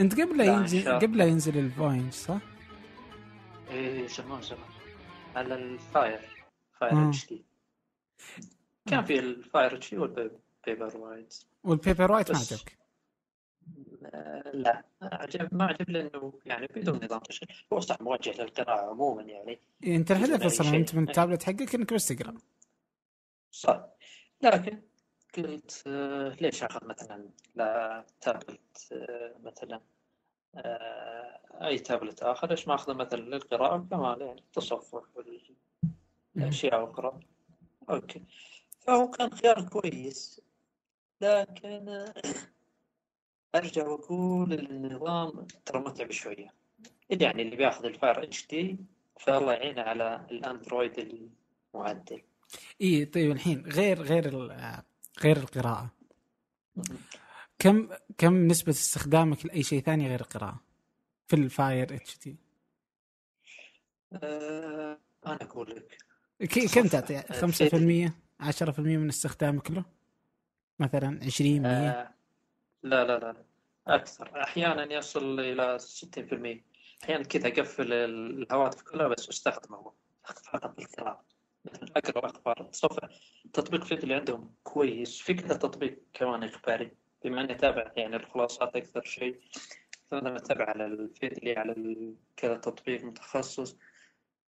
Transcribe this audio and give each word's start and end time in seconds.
انت 0.00 0.20
قبل 0.20 0.38
لا 0.38 0.44
ينزل. 0.44 0.92
قبل 0.98 1.18
لا 1.18 1.24
ينزل 1.24 1.58
الفوينج 1.58 2.12
صح؟ 2.12 2.38
إيه 3.70 4.06
زمان 4.06 4.42
زمان 4.42 4.60
على 5.36 5.54
ال 5.54 6.20
Fire 6.80 7.08
Fire. 7.08 7.26
HD 7.28 7.44
كان 8.86 9.04
في 9.04 9.18
ال 9.18 9.74
Fire 9.76 9.90
HD 9.90 9.98
وال 10.00 10.96
Paperwhite 10.96 11.34
وال 11.64 12.12
Paperwhite 12.12 12.30
ما 12.32 12.38
عجبك 12.38 12.78
آه، 14.04 14.50
لا 14.54 14.84
عجب 15.02 15.54
ما 15.54 15.64
عجب 15.64 15.90
لأنه 15.90 16.32
يعني 16.46 16.66
بدون 16.76 17.04
نظام 17.04 17.20
تشغيل 17.20 17.48
هو 17.72 17.80
صح 17.80 18.00
موجه 18.00 18.42
للقراءة 18.42 18.90
عموما 18.90 19.22
يعني 19.22 19.60
أنت 19.86 20.10
الهدف 20.10 20.44
أصلا. 20.46 20.76
أنت 20.76 20.94
من 20.94 21.08
التابلت 21.08 21.42
حقك 21.42 21.74
إنك 21.74 21.94
بس 21.94 22.06
تقرأ 22.08 22.34
صح 23.50 23.84
لكن 24.42 24.82
قلت 25.36 25.82
آه، 25.86 26.36
ليش 26.40 26.62
أخذ 26.62 26.86
مثلا 26.86 27.28
لا 27.54 28.04
تابلت 28.20 28.88
آه، 28.92 29.34
مثلا 29.44 29.80
آه، 30.54 31.40
أي 31.66 31.78
تابلت 31.78 32.22
آخر؟ 32.22 32.50
ليش 32.50 32.68
ما 32.68 32.74
أخذه 32.74 32.94
مثلا 32.94 33.20
للقراءة؟ 33.20 33.86
كمان 33.90 34.20
يعني 34.20 34.40
التصفح 34.40 35.02
والأشياء 36.36 36.90
أخرى 36.90 37.20
okay. 37.90 38.22
فهو 38.80 39.10
كان 39.10 39.30
خيار 39.30 39.68
كويس 39.68 40.40
لكن 41.20 42.04
أرجع 43.54 43.88
وأقول 43.88 44.52
النظام 44.52 45.46
ترى 45.66 45.80
متعب 45.80 46.10
شوية. 46.10 46.54
يعني 47.10 47.42
اللي 47.42 47.56
بياخذ 47.56 47.84
ال 47.84 48.22
Fire 48.22 48.46
HD 48.46 48.76
فالله 49.20 49.52
يعينه 49.52 49.82
على 49.82 50.26
الأندرويد 50.30 51.24
المعدل. 51.74 52.22
اي 52.80 53.04
طيب 53.04 53.30
الحين 53.30 53.66
غير 53.66 54.02
غير 54.02 54.28
غير 55.24 55.36
القراءة. 55.36 55.90
كم 57.58 57.88
كم 58.18 58.46
نسبة 58.46 58.70
استخدامك 58.70 59.46
لأي 59.46 59.62
شيء 59.62 59.82
ثاني 59.82 60.08
غير 60.08 60.20
القراءة؟ 60.20 60.60
في 61.28 61.36
ال 61.36 61.94
Fire 61.94 62.18
HD 62.18 62.36
آه، 64.12 64.98
أنا 65.26 65.38
أقول 65.42 65.70
لك. 65.70 65.98
كم. 66.74 66.86
تعطي؟ 66.88 67.18
آه، 67.18 67.22
5% 67.32 68.14
10% 68.40 68.80
من 68.96 69.08
استخدامك 69.08 69.70
له؟ 69.70 69.84
مثلا 70.78 71.20
20 71.24 71.62
100 71.62 71.70
آه، 71.90 72.14
لا 72.82 73.04
لا 73.04 73.18
لا 73.18 73.36
أكثر. 73.86 74.42
أحيانا 74.42 74.92
يصل 74.94 75.40
إلى 75.40 75.78
60% 75.78 76.64
أحيانا 77.04 77.24
كذا 77.24 77.48
أقفل 77.48 77.92
الهواتف 77.92 78.82
كلها 78.82 79.08
بس 79.08 79.28
أستخدمه. 79.28 79.92
فقط 80.24 80.76
بالقراءة. 80.76 81.24
مثلا 81.24 81.31
اقرا 81.96 82.26
أخبار 82.26 82.60
التصفح 82.60 83.08
تطبيق 83.52 83.84
فيد 83.84 84.02
اللي 84.02 84.14
عندهم 84.14 84.54
كويس. 84.64 85.18
في 85.18 85.34
كذا 85.34 85.56
تطبيق 85.56 85.98
كمان 86.12 86.44
إخباري. 86.44 86.90
بما 87.24 87.40
أني 87.40 87.52
اتابع 87.52 87.92
يعني 87.96 88.16
الخلاصات 88.16 88.76
أكثر 88.76 89.02
شيء. 89.04 89.40
فانا 90.10 90.36
اتابع 90.36 90.64
على 90.64 90.86
الفيد 90.86 91.32
اللي 91.32 91.56
على 91.56 92.14
كذا 92.36 92.56
تطبيق 92.56 93.04
متخصص. 93.04 93.76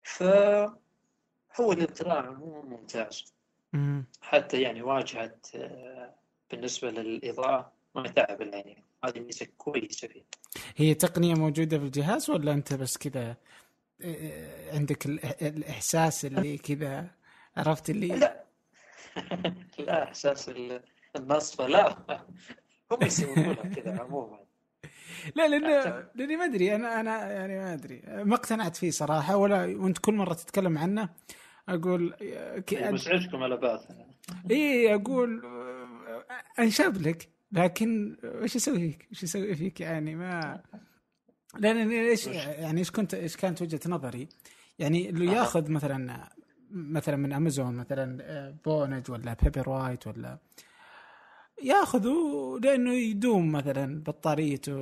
فهو 0.04 0.74
للقراءة 1.74 2.28
عموما 2.28 2.62
ممتاز. 2.62 3.34
مم. 3.74 4.06
حتى 4.22 4.62
يعني 4.62 4.82
واجهة 4.82 5.40
آه، 5.56 6.16
بالنسبة 6.52 6.92
للإضاءة 6.92 7.72
ما 7.96 8.08
يتعب 8.08 8.42
العين 8.42 8.84
هذه 9.06 9.20
ميزة 9.20 9.48
كويسة 9.58 10.08
فيه 10.08 10.24
هي 10.76 10.94
تقنية 10.94 11.34
موجودة 11.34 11.80
في 11.80 11.86
الجهاز 11.86 12.30
ولا 12.30 12.52
أنت 12.52 12.74
بس 12.74 12.98
كذا 12.98 13.38
عندك 14.74 15.06
الإحساس 15.42 16.26
اللي 16.26 16.58
كذا 16.68 17.08
عرفت 17.58 17.90
اللي؟ 17.90 18.08
لا. 18.08 18.44
لا 19.88 20.04
إحساس 20.04 20.50
ال- 20.50 20.82
النصفة 21.16 21.68
لا. 21.68 21.98
هم 22.92 23.04
يسوونها 23.04 23.54
كذا 23.54 24.00
عموما. 24.00 24.40
لا 25.36 25.48
لأن 25.48 25.66
أعتقد. 25.66 26.10
لأني 26.16 26.38
ما 26.38 26.46
أدري 26.46 26.76
أنا 26.76 27.00
أنا 27.00 27.32
يعني 27.32 27.58
ما 27.60 27.74
أدري. 27.74 28.02
ما 28.08 28.36
اقتنعت 28.36 28.76
فيه 28.76 28.92
صراحة 28.92 29.36
ولا 29.38 29.66
وأنت 29.66 29.98
كل 29.98 30.14
مرة 30.14 30.34
تتكلم 30.34 30.78
عنه 30.78 31.10
أقول 31.70 32.16
مزعجكم 32.72 33.44
على 33.44 33.58
باث 33.58 33.82
اي 34.52 34.96
أقول 34.96 35.42
آه، 35.46 36.62
انشب 36.62 37.02
لك 37.02 37.30
لكن 37.52 38.18
وش 38.24 38.56
أسوي 38.56 38.80
فيك؟ 38.80 39.08
وش 39.12 39.24
أسوي 39.24 39.56
فيك 39.56 39.82
يعني؟ 39.82 40.16
ما 40.16 40.62
لأن 41.58 41.92
إيش 41.92 42.28
يعني 42.28 42.80
إيش 42.80 42.92
كنت 42.92 43.14
إيش 43.14 43.38
كانت 43.38 43.62
وجهة 43.62 43.80
نظري؟ 43.88 44.30
يعني 44.80 45.10
اللي 45.10 45.30
أها. 45.30 45.34
ياخذ 45.34 45.72
مثلا 45.72 46.30
مثلا 46.72 47.16
من 47.16 47.34
امازون 47.34 47.76
مثلا 47.76 48.18
آه، 48.22 48.56
بونج 48.66 49.12
ولا 49.12 49.34
Paperwhite 49.34 50.08
ولا 50.08 50.38
ياخذوا 51.64 52.60
لأنه 52.60 52.94
يدوم 52.94 53.52
مثلا 53.52 54.04
بطاريته 54.04 54.80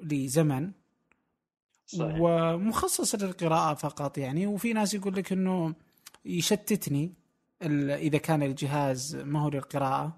لزمن 0.00 0.72
صحيح. 1.86 2.16
ومخصص 2.20 3.14
للقراءة 3.14 3.74
فقط 3.74 4.18
يعني. 4.18 4.46
وفي 4.46 4.72
ناس 4.72 4.94
يقول 4.94 5.14
لك 5.14 5.32
إنه 5.32 5.74
يشتتني 6.24 7.14
إذا 7.62 8.18
كان 8.18 8.42
الجهاز 8.42 9.16
ما 9.16 9.40
هو 9.40 9.48
للقراءة 9.48 10.16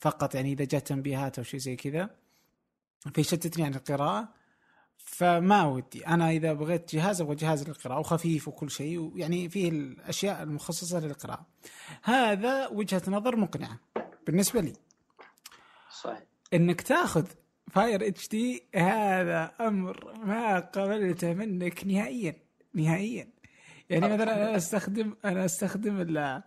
فقط 0.00 0.34
يعني 0.34 0.52
إذا 0.52 0.64
جاء 0.64 0.80
تنبيهات 0.80 1.38
أو 1.38 1.44
شيء 1.44 1.60
زي 1.60 1.76
كذا 1.76 2.10
فيشتتني 3.14 3.64
عن 3.64 3.74
القراءة. 3.74 4.41
فما 5.14 5.64
ودي. 5.64 6.06
أنا 6.06 6.30
إذا 6.30 6.52
بغيت 6.52 6.94
جهاز 6.94 7.20
أبغى 7.20 7.34
جهاز 7.34 7.68
للقراءة 7.68 7.98
وخفيف 8.00 8.48
وكل 8.48 8.70
شيء 8.70 8.98
ويعني 8.98 9.48
فيه 9.48 9.68
الأشياء 9.68 10.42
المخصصة 10.42 11.00
للقراءة. 11.00 11.46
هذا 12.02 12.68
وجهة 12.68 13.02
نظر 13.08 13.36
مقنعة 13.36 13.80
بالنسبة 14.26 14.60
لي. 14.60 14.72
صحيح. 16.02 16.22
إنك 16.54 16.80
تاخذ 16.80 17.26
Fire 17.70 18.06
HD 18.08 18.62
هذا 18.74 19.52
أمر 19.60 20.14
ما 20.24 20.58
قبلته 20.60 21.34
منك 21.34 21.86
نهائيا 21.86 22.36
نهائيا. 22.74 23.28
يعني 23.90 24.08
مثلا 24.14 24.22
أنا 24.48 24.56
أستخدم 24.56 25.16
أنا 25.24 25.44
أستخدم 25.44 26.00
ال- 26.00 26.42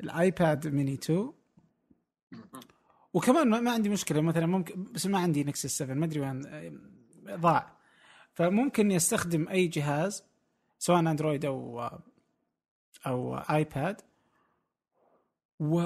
ال 0.00 0.13
iPad 0.13 0.66
mini 0.66 0.94
2 0.94 1.32
وكمان 3.14 3.48
ما 3.48 3.70
عندي 3.70 3.88
مشكلة 3.88 4.20
مثلا 4.20 4.46
ممكن 4.46 4.84
بس 4.84 5.06
ما 5.06 5.18
عندي 5.18 5.44
Nexus 5.44 5.78
7 5.78 5.94
ما 5.94 6.04
أدري 6.04 6.20
وين 6.20 6.42
ضاع. 7.30 7.75
فممكن 8.36 8.90
يستخدم 8.90 9.48
أي 9.48 9.66
جهاز 9.66 10.24
سواء 10.78 11.00
أندرويد 11.00 11.44
أو 11.44 11.90
أو 13.06 13.36
آيباد 13.36 14.00
و... 15.60 15.80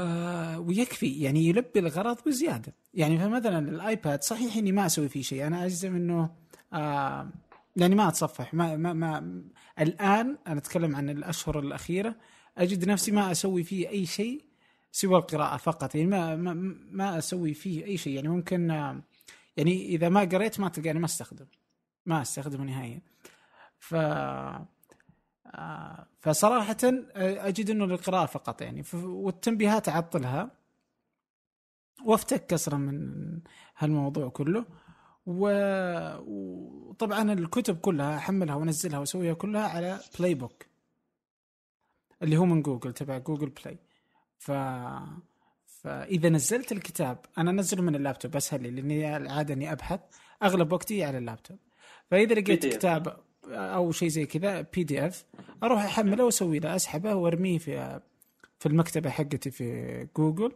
ويكفي 0.58 1.20
يعني 1.20 1.48
يلبي 1.48 1.78
الغرض 1.78 2.16
بزيادة. 2.26 2.74
يعني 2.94 3.18
فمثلا 3.18 3.58
الآيباد 3.58 4.22
صحيح 4.22 4.56
إني 4.56 4.72
ما 4.72 4.86
أسوي 4.86 5.08
فيه 5.08 5.22
شيء 5.22 5.46
أنا 5.46 5.64
أجزم 5.64 5.96
إنه 5.96 6.30
آه 6.72 7.30
يعني 7.76 7.94
ما 7.94 8.08
أتصفح 8.08 8.54
ما, 8.54 8.76
ما 8.76 8.92
ما 8.92 9.42
الآن 9.80 10.38
أنا 10.46 10.58
أتكلم 10.58 10.96
عن 10.96 11.10
الأشهر 11.10 11.58
الأخيرة 11.58 12.14
أجد 12.58 12.88
نفسي 12.88 13.12
ما 13.12 13.30
أسوي 13.30 13.62
فيه 13.62 13.88
أي 13.88 14.06
شيء 14.06 14.44
سوى 14.92 15.16
القراءة 15.18 15.56
فقط 15.56 15.94
يعني 15.94 16.06
ما 16.06 16.36
ما, 16.36 16.54
ما 16.90 17.18
أسوي 17.18 17.54
فيه 17.54 17.84
أي 17.84 17.96
شيء. 17.96 18.14
يعني 18.14 18.28
ممكن 18.28 18.70
آه 18.70 19.02
يعني 19.56 19.86
إذا 19.86 20.08
ما 20.08 20.20
قريت 20.20 20.60
ما 20.60 20.68
تلقاني 20.68 20.98
ما 20.98 21.04
أستخدم. 21.04 21.46
ما 22.06 22.22
أستخدمه 22.22 22.64
نهائيا. 22.64 23.00
ف 23.78 23.94
آه، 25.54 26.06
فصراحة 26.20 26.76
آه، 26.84 27.48
أجد 27.48 27.70
أنه 27.70 27.86
للقراءة 27.86 28.26
فقط 28.26 28.62
يعني. 28.62 28.84
والتنبيهات 28.94 29.88
أعطلها 29.88 30.50
وأفتك 32.04 32.46
كسرا 32.46 32.76
من 32.76 33.40
هالموضوع 33.78 34.28
كله. 34.28 34.64
وطبعا 36.26 37.32
الكتب 37.32 37.78
كلها 37.78 38.16
أحملها 38.16 38.54
وأنزلها 38.54 38.98
وأسويها 38.98 39.34
كلها 39.34 39.68
على 39.68 40.00
Play 40.18 40.34
Book 40.34 40.66
اللي 42.22 42.36
هو 42.36 42.44
من 42.44 42.62
جوجل 42.62 42.92
تبع 42.92 43.18
Google 43.18 43.48
Play 43.48 43.78
ف 44.38 44.52
فإذا 45.66 46.28
نزلت 46.28 46.72
الكتاب 46.72 47.18
أنا 47.38 47.50
أنزله 47.50 47.82
من 47.82 47.94
اللابتوب 47.94 48.36
أسهل 48.36 48.62
لي 48.62 48.70
لأني 48.70 49.16
العادة 49.16 49.54
إني 49.54 49.72
أبحث 49.72 50.00
أغلب 50.42 50.72
وقتي 50.72 51.04
على 51.04 51.18
اللابتوب. 51.18 51.58
فإذا 52.10 52.34
لقيت. 52.34 52.66
كتاب 52.66 53.16
أو 53.48 53.92
شيء 53.92 54.08
زي 54.08 54.26
كذا 54.26 54.60
PDF 54.60 55.24
أروح 55.62 55.82
أحمله 55.84 56.24
وأسوي 56.24 56.58
له 56.58 56.76
أسحبه 56.76 57.14
وأرميه 57.14 57.58
في 57.58 58.00
في 58.58 58.66
المكتبة 58.66 59.10
حقتي 59.10 59.50
في 59.50 60.08
جوجل 60.16 60.52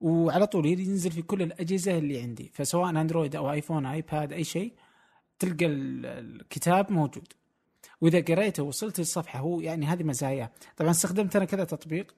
وعلى 0.00 0.46
طول 0.46 0.66
ينزل 0.66 1.10
في 1.10 1.22
كل 1.22 1.42
الأجهزة 1.42 1.98
اللي 1.98 2.20
عندي. 2.22 2.50
فسواء 2.54 2.90
أندرويد 2.90 3.36
أو 3.36 3.52
آيفون 3.52 3.86
آيباد 3.86 4.32
أي 4.32 4.44
شيء 4.44 4.72
تلقى 5.38 5.66
ال- 5.66 6.06
الكتاب 6.06 6.92
موجود. 6.92 7.28
وإذا 8.00 8.20
قريته 8.20 8.62
وصلت 8.62 8.98
للصفحة 8.98 9.38
هو 9.38 9.60
يعني 9.60 9.86
هذه 9.86 10.02
مزاياه 10.02 10.50
طبعا 10.76 10.90
استخدمت 10.90 11.36
أنا 11.36 11.44
كذا 11.44 11.64
تطبيق 11.64 12.14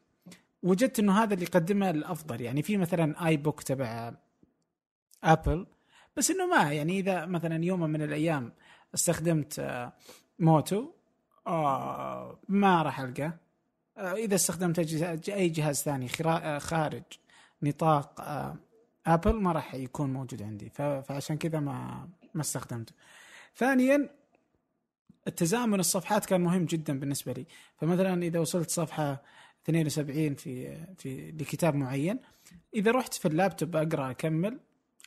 وجدت 0.63 0.99
إنه 0.99 1.23
هذا 1.23 1.35
اللي 1.35 1.45
يقدمه 1.45 1.91
الأفضل. 1.91 2.41
يعني 2.41 2.63
في 2.63 2.77
مثلا 2.77 3.27
iBook 3.27 3.63
تبع 3.63 4.15
ابل 5.25 5.67
بس 6.17 6.31
إنه 6.31 6.47
ما 6.47 6.73
يعني 6.73 6.99
إذا 6.99 7.27
مثلا 7.27 7.65
يوم 7.65 7.81
من 7.81 8.03
الأيام 8.03 8.53
استخدمت 8.95 9.59
آه، 9.59 9.93
Moto 10.39 10.91
آه، 11.47 12.39
ما 12.49 12.83
راح 12.83 13.01
ألقاه. 13.01 13.39
آه، 13.99 14.13
إذا 14.13 14.35
استخدمت 14.35 14.79
أي 15.29 15.49
جهاز 15.49 15.83
ثاني 15.83 16.09
خارج 16.59 17.03
نطاق 17.63 18.21
آبل 19.07 19.33
ما 19.33 19.53
راح 19.53 19.75
يكون 19.75 20.13
موجود 20.13 20.43
عندي. 20.43 20.71
فعشان 20.71 21.39
كذا 21.39 21.61
ما 21.61 22.09
ما 22.35 22.41
استخدمته. 22.41 22.93
ثانيا 23.57 24.11
التزامن 25.27 25.81
الصفحات 25.81 26.27
كان 26.27 26.41
مهم 26.41 26.65
جدا 26.65 27.01
بالنسبة 27.01 27.33
لي. 27.33 27.47
فمثلا 27.77 28.23
إذا 28.23 28.41
وصلت 28.41 28.71
صفحة 28.71 29.23
72 29.65 30.35
في 30.35 30.77
في 30.99 31.31
لكتاب 31.31 31.75
معين 31.75 32.19
إذا 32.75 32.91
رحت 32.91 33.15
في 33.15 33.29
اللابتوب 33.29 33.77
أقرأ 33.77 34.11
أكمل. 34.11 34.59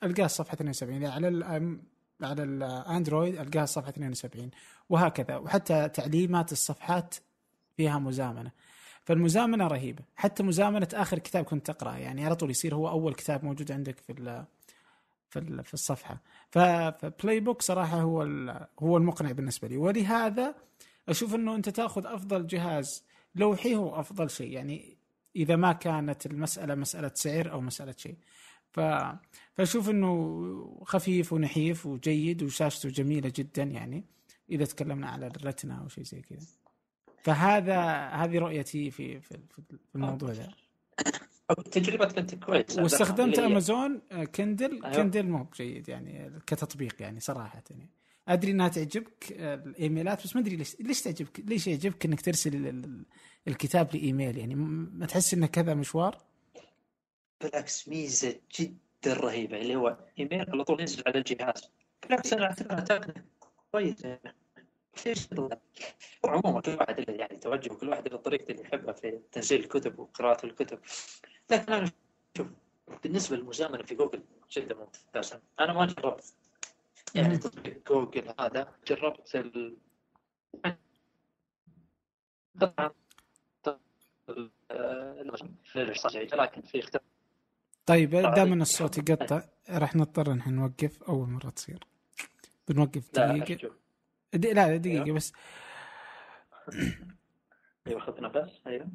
القاه 0.04 0.26
الصفحة 0.26 0.54
72 0.54 1.04
إذا 1.04 1.12
على 1.12 1.28
ال 1.28 1.80
على 2.22 2.44
الاندرويد 2.44 3.40
ألقاها 3.40 3.64
الصفحة 3.64 3.90
72 3.90 4.52
وهكذا. 4.90 5.38
وحتى 5.38 5.90
تعليمات 5.90 6.52
الصفحات 6.52 7.16
فيها 7.78 8.00
مزامنة. 8.00 8.52
فالمزامنة 9.04 9.68
رهيبة. 9.68 10.04
حتى 10.16 10.44
مزامنة 10.44 10.88
آخر 10.94 11.20
كتاب 11.20 11.46
كنت 11.46 11.72
تقرأه. 11.72 11.98
يعني 11.98 12.26
على 12.26 12.36
طول 12.36 12.50
يصير 12.50 12.76
هو 12.76 12.90
أول 12.90 13.14
كتاب 13.14 13.46
موجود 13.46 13.72
عندك 13.72 13.98
في 14.00 14.46
في 15.30 15.64
في 15.64 15.74
الصفحة. 15.74 16.22
ف 16.52 16.69
Play 16.69 17.40
Book 17.40 17.62
صراحة 17.62 18.02
هو 18.02 18.22
هو 18.80 18.98
المقنع 18.98 19.32
بالنسبة 19.32 19.68
لي. 19.68 19.78
ولهذا 19.78 20.56
أشوف 21.10 21.36
إنه 21.36 21.56
أنت 21.56 21.70
تأخذ 21.70 22.06
أفضل 22.06 22.48
جهاز 22.48 23.04
لوحي 23.36 23.76
هو 23.76 24.00
أفضل 24.00 24.30
شيء. 24.30 24.52
يعني 24.52 24.98
إذا 25.36 25.56
ما 25.56 25.74
كانت 25.74 26.26
المسألة 26.26 26.76
مسألة 26.76 27.12
سعر 27.14 27.52
أو 27.52 27.62
مسألة 27.62 27.96
شيء. 27.98 28.18
ف 28.72 28.80
فاشوف 29.54 29.90
إنه 29.90 30.84
خفيف 30.86 31.34
ونحيف 31.34 31.86
وجيد 31.86 32.44
وشاشته 32.44 32.90
جميلة 32.90 33.32
جدا 33.36 33.64
يعني 33.64 34.04
إذا 34.50 34.66
تكلمنا 34.66 35.08
على 35.10 35.28
ال 35.28 35.35
Retina 35.35 35.76
أو 35.76 35.88
شيء 35.88 36.04
زي 36.04 36.22
كذا. 36.22 36.48
فهذا 37.24 37.82
هذه 38.08 38.38
رؤيتي 38.40 38.92
في 38.92 39.20
في 39.20 39.38
في 39.56 39.62
الموضوع 39.96 40.30
ده. 40.34 40.50
تجربتك 41.72 42.16
كانت 42.16 42.36
كويسه 42.36 42.84
واستخدمت 42.84 43.40
امازون 43.40 44.02
آه، 44.12 44.24
Kindle 44.24 44.84
أيوة. 44.86 44.96
Kindle 44.96 45.24
مو 45.30 45.44
بجيد 45.44 45.90
يعني 45.90 46.32
كتطبيق 46.48 47.02
يعني 47.02 47.20
صراحة 47.20 47.64
يعني. 47.70 47.90
أدري 48.28 48.52
إنها 48.52 48.68
تعجبك 48.68 49.34
آه، 49.38 49.56
الإيميلات 49.56 50.24
بس 50.24 50.36
ما 50.36 50.42
أدري 50.42 50.56
ليش 50.56 50.76
ليش 50.80 51.02
تعجبك 51.02 51.40
ليش 51.40 51.68
يعجبك 51.68 52.06
إنك 52.06 52.22
ترسل 52.22 52.56
ال- 52.56 52.68
ال- 52.68 53.06
الكتاب 53.48 53.96
لإيميل 53.96 54.38
يعني؟ 54.38 54.56
ما 54.56 55.06
تحس 55.06 55.34
إنه 55.34 55.48
كذا 55.48 55.74
مشوار؟ 55.74 56.18
بالعكس 57.42 57.88
ميزة 57.90 58.40
جدا 58.60 59.14
رهيبة 59.14 59.58
اللي 59.58 59.76
هو 59.76 59.98
إيميل 60.20 60.50
على 60.50 60.64
طول 60.64 60.80
ينزل 60.80 61.04
على 61.08 61.18
الجهاز. 61.18 61.72
بالعكس 62.04 62.34
أنا 62.34 62.46
اعتبرها 62.46 62.80
تقنيه 62.80 63.26
كويسة؟ 63.72 64.20
وعموما 66.24 66.62
كل 66.62 66.72
واحد 66.80 67.00
له 67.00 67.14
يعني 67.16 67.38
توجه 67.38 67.74
وكل 67.74 67.90
واحد 67.90 68.08
له 68.08 68.18
طريقته 68.18 68.52
اللي 68.52 68.62
يحبها 68.64 68.94
في 68.94 69.20
تنزيل 69.32 69.60
الكتب 69.64 70.00
وقراءة 70.00 70.46
الكتب. 70.46 70.80
لكن 71.52 71.74
أنا 71.74 71.92
شوف 72.38 72.48
بالنسبة 73.04 73.36
للمزامنة 73.38 73.84
في 73.84 73.96
جوجل 73.96 74.24
جدا 74.52 74.76
ممتازة. 74.76 75.42
أنا 75.60 75.74
ما 75.74 75.86
جربت. 75.86 76.34
يعني. 77.16 77.38
تطبيق 77.38 77.90
جوجل 77.92 78.34
هذا 78.40 78.74
جربت 78.88 79.36
ال 79.36 79.78
ال- 84.30 85.32
لكن 86.34 86.62
في 86.62 86.80
اختلاف 86.80 87.04
طيب 87.88 88.12
طيب. 88.12 88.34
دام 88.34 88.62
الصوت 88.62 88.98
يقطع 88.98 89.42
راح 89.70 89.96
نضطر 89.96 90.34
نحن 90.34 90.54
نوقف 90.54 91.04
أول 91.04 91.30
مرة 91.30 91.50
تصير. 91.50 91.80
بنوقف 92.68 93.10
لا 93.18 93.38
دقيقة. 93.38 93.72
دي 94.34 94.54
لا 94.54 94.78
دقيقة 94.78 95.04
أيوه. 95.04 95.16
بس. 95.16 95.34
أيوه 97.88 98.00
خذ 98.00 98.22
نفس. 98.22 98.62
أيوه. 98.68 98.88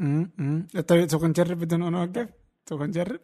امم. 0.00 0.66
طيب 0.88 1.06
تبغى 1.08 1.28
نجرب 1.28 1.58
بدون 1.58 1.82
أن 1.82 1.92
نوقف 1.92 2.28
تبغى 2.66 2.86
نجرب؟ 2.86 3.20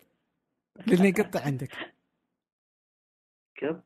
لأنه 0.86 1.06
يقطع 1.06 1.40
عندك. 1.40 1.72
كيف؟ 3.56 3.76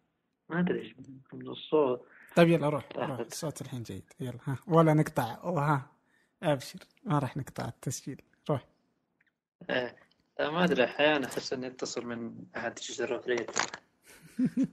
ما 0.49 0.61
أدري 0.61 0.81
إيش 0.81 0.95
من 1.33 1.49
الصوت. 1.49 2.07
طيب 2.37 2.49
يلا 2.49 2.69
روح. 2.69 2.89
روح. 2.97 3.19
الصوت 3.19 3.61
الحين 3.61 3.83
جيد. 3.83 4.13
يلا 4.21 4.39
ها. 4.45 4.59
ولا 4.67 4.95
نقطع. 4.95 5.45
وها 5.45 5.91
أبشر. 6.43 6.79
ما 7.05 7.19
راح 7.19 7.37
نقطع 7.37 7.69
التسجيل. 7.69 8.23
روح. 8.51 8.67
آه. 9.71 9.75
لا، 9.85 9.95
ما 10.41 10.65
أدري 10.65 10.85
أحيانا 10.85 11.27
أحس 11.27 11.53
إني 11.53 11.67
أتصل 11.67 12.07
من 12.07 12.45
أحد 12.57 12.75
جزر 12.75 13.21
فريد 13.21 13.51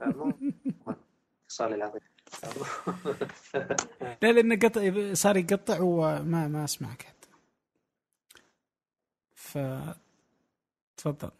مو 0.02 0.34
اتصالي 1.48 1.76
العظيم. 1.76 2.02
لا 4.22 4.32
لأنه 4.32 4.56
قطع 4.56 5.14
صار 5.14 5.38
يقطع 5.38 5.82
وما 5.82 6.48
ما 6.48 6.64
اسمعك 6.64 7.02
حتى 7.02 7.30
ف 9.36 9.58
تفضل. 10.98 11.32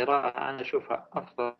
القراءة 0.00 0.50
أنا 0.50 0.60
أشوفها 0.60 1.08
أفضل 1.12 1.54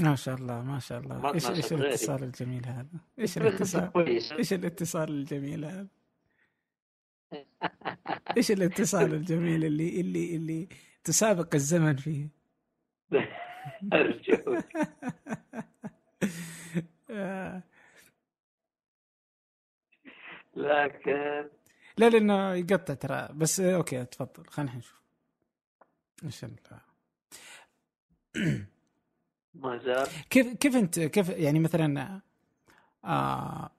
ما 0.00 0.14
شاء 0.14 0.34
الله 0.34 0.62
ما 0.62 0.78
شاء 0.78 0.98
الله. 1.00 1.18
ما 1.18 1.34
إيش 1.34 1.50
إيش. 1.50 1.72
الاتصال 1.72 2.22
الجميل 2.22 2.66
هذا؟ 2.66 2.86
إيش 3.18 3.38
الاتصال 3.38 3.90
إيش 4.38 4.52
الاتصال 4.52 5.08
الجميل 5.10 5.64
هذا؟ 5.64 5.86
إيش 8.36 8.50
الاتصال 8.50 9.14
الجميل 9.14 9.64
اللي 9.64 10.00
اللي 10.00 10.36
اللي 10.36 10.68
تسابق 11.04 11.54
الزمن 11.54 11.96
فيه؟ 11.96 12.28
لكن 20.56 21.48
لا 21.98 22.08
لأنه 22.10 22.54
يقطع 22.54 22.94
ترى. 22.94 23.28
بس 23.34 23.60
أوكي 23.60 24.04
تفضل. 24.04 24.46
خلينا 24.46 24.76
نشوف. 24.76 25.02
إيش 26.24 26.44
ال- 26.44 26.58
ما 29.54 29.78
زال. 29.78 30.06
كيف 30.30 30.56
كيف 30.56 30.76
أنت 30.76 31.00
كيف 31.00 31.28
يعني 31.28 31.58
مثلا 31.58 32.20
آه 33.04 33.70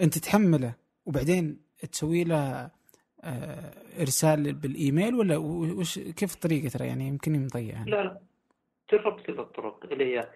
أنت 0.00 0.18
تحمله 0.18 0.74
وبعدين 1.06 1.60
تسوي 1.92 2.24
له 2.24 2.70
آه 3.20 4.00
إرسال 4.00 4.52
بالإيميل 4.52 5.14
ولا 5.14 5.36
وش 5.36 5.98
كيف 5.98 6.34
الطريقة 6.34 6.68
ترى؟ 6.68 6.86
يعني 6.86 7.08
يمكن 7.08 7.44
مضيع. 7.44 7.82
لا 7.82 8.02
لا 8.02 8.20
جربت 8.92 9.26
كل 9.26 9.40
الطرق. 9.40 9.84
اللي 9.84 10.04
هي 10.16 10.30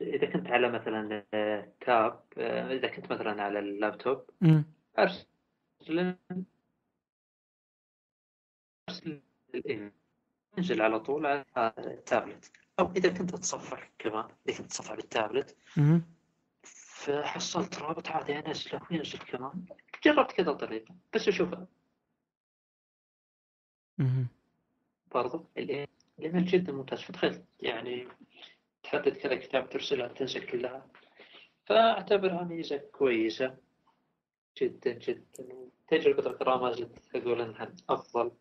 إذا 0.00 0.26
كنت 0.32 0.46
على 0.46 0.68
مثلا 0.68 1.24
آه، 1.34 1.72
تاب 1.80 2.20
آه، 2.38 2.72
إذا 2.72 2.88
كنت 2.88 3.12
مثلا 3.12 3.42
على 3.42 3.58
اللابتوب 3.58 4.30
أمم، 4.42 4.64
أرسل 4.98 6.16
أرسل 8.88 9.20
الإيميل 9.54 9.92
انزل 10.58 10.82
على 10.82 11.00
طول 11.00 11.26
على 11.26 11.44
التابلت 11.78 12.52
أو 12.78 12.92
إذا 12.96 13.08
كنت 13.08 13.30
تتصفح 13.30 13.90
كمان 13.98 14.28
إذا 14.48 14.58
كنت 14.58 14.66
تتصفح 14.66 14.94
بالتابلت. 14.94 15.56
فحصلت 16.62 17.78
رابط 17.78 18.08
عادي 18.08 18.38
أنزله 18.38 18.80
وينزل 18.90 19.18
كمان. 19.18 19.64
جربت 20.04 20.32
كذا 20.32 20.52
طريقة 20.52 20.94
بس 21.14 21.30
أمم. 24.00 24.26
برضو 25.14 25.46
الإيميل 25.58 26.44
جدا 26.44 26.72
ممتاز. 26.72 27.00
فتخيل 27.00 27.44
يعني 27.60 28.08
تحدد 28.82 29.16
كذا 29.16 29.36
كتاب 29.36 29.68
ترسلها 29.68 30.08
تنزل 30.08 30.46
كلها. 30.46 30.86
فأعتبرها 31.66 32.44
ميزة 32.44 32.76
كويسة. 32.76 33.56
جدا 34.58 34.92
جدا. 34.92 35.68
تجربة 35.88 36.26
القراءة 36.26 36.62
ما 36.62 36.72
زلت 36.72 36.98
أقول 37.14 37.40
أنها 37.40 37.72
أفضل. 37.88 38.32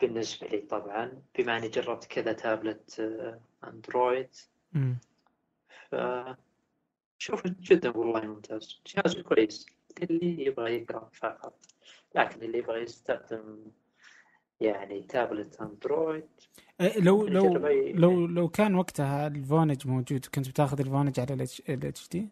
بالنسبة 0.00 0.46
لي 0.46 0.58
طبعا 0.58 1.22
بما 1.38 1.56
أني 1.56 1.68
جربت 1.68 2.04
كذا 2.04 2.32
تابلت 2.32 3.00
آه، 3.00 3.40
أندرويد. 3.64 4.36
أمم. 4.76 4.96
ف 5.90 5.94
شوف 7.18 7.46
جدا 7.46 7.96
والله 7.96 8.20
ممتاز. 8.20 8.80
جهاز 8.86 9.16
كويس. 9.20 9.66
اللي 10.02 10.44
يبغى 10.46 10.74
يقرأ 10.74 11.10
فقط. 11.12 11.58
لكن 12.14 12.42
اللي 12.42 12.58
يبغى 12.58 12.82
يستخدم 12.82 13.64
يعني 14.60 15.02
تابلت 15.02 15.60
أندرويد 15.60 16.28
إيه، 16.80 17.00
لو 17.00 17.26
لو 17.26 17.56
لو 17.94 18.26
لو 18.26 18.48
كان 18.48 18.74
وقتها 18.74 19.26
الفونج 19.26 19.86
موجود 19.86 20.26
كنت 20.34 20.48
بتاخذ 20.48 20.80
الفونج 20.80 21.20
على 21.20 21.34
الاتش 21.68 22.08
دي؟ 22.08 22.28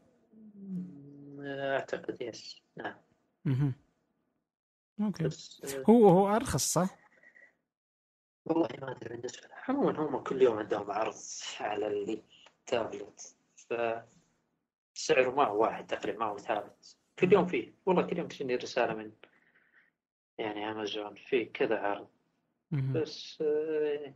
أعتقد 1.40 2.22
yes 2.22 2.62
نعم. 2.76 3.72
okay. 5.00 5.24
بس 5.24 5.74
آه، 5.74 5.82
هو 5.90 6.08
هو 6.08 6.36
أرخص 6.36 6.72
صح؟ 6.72 6.97
والله 8.48 8.68
ما 8.82 8.90
أدري 8.90 9.16
بالنسبة 9.16 9.48
عموما 9.68 9.98
هم 10.00 10.18
كل 10.18 10.42
يوم 10.42 10.58
عندهم 10.58 10.90
عرض 10.90 11.14
على 11.60 11.86
التابلت 12.66 13.34
ف 13.56 13.74
سعره 14.94 15.30
ما 15.30 15.44
هو 15.44 15.62
واحد 15.62 15.86
تقريبا 15.86 16.18
ما 16.18 16.24
هو 16.24 16.38
ثابت. 16.38 16.96
كل 17.18 17.32
يوم 17.32 17.46
فيه. 17.46 17.72
والله 17.86 18.02
كل 18.02 18.18
يوم 18.18 18.28
تجيني 18.28 18.56
رسالة 18.56 18.94
من 18.94 19.10
يعني 20.38 20.70
امازون 20.70 21.14
في 21.14 21.44
كذا 21.44 21.78
عرض. 21.78 22.08
بس 22.70 23.38
آه، 23.42 24.14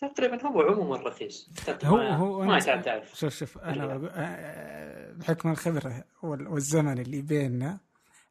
تقريبا 0.00 0.46
هو 0.46 0.62
عموما 0.62 0.96
رخيص. 0.96 1.50
هو 1.84 1.96
ما- 1.96 2.16
هو 2.16 2.42
ما 2.44 2.58
تعرف 2.60 3.14
شوف 3.18 3.34
شوف 3.34 3.58
أنا 3.58 4.10
آه، 4.14 5.12
بحكم 5.12 5.50
الخبرة 5.50 6.04
وال- 6.22 6.48
والزمن 6.48 6.98
اللي 6.98 7.22
بيننا 7.22 7.78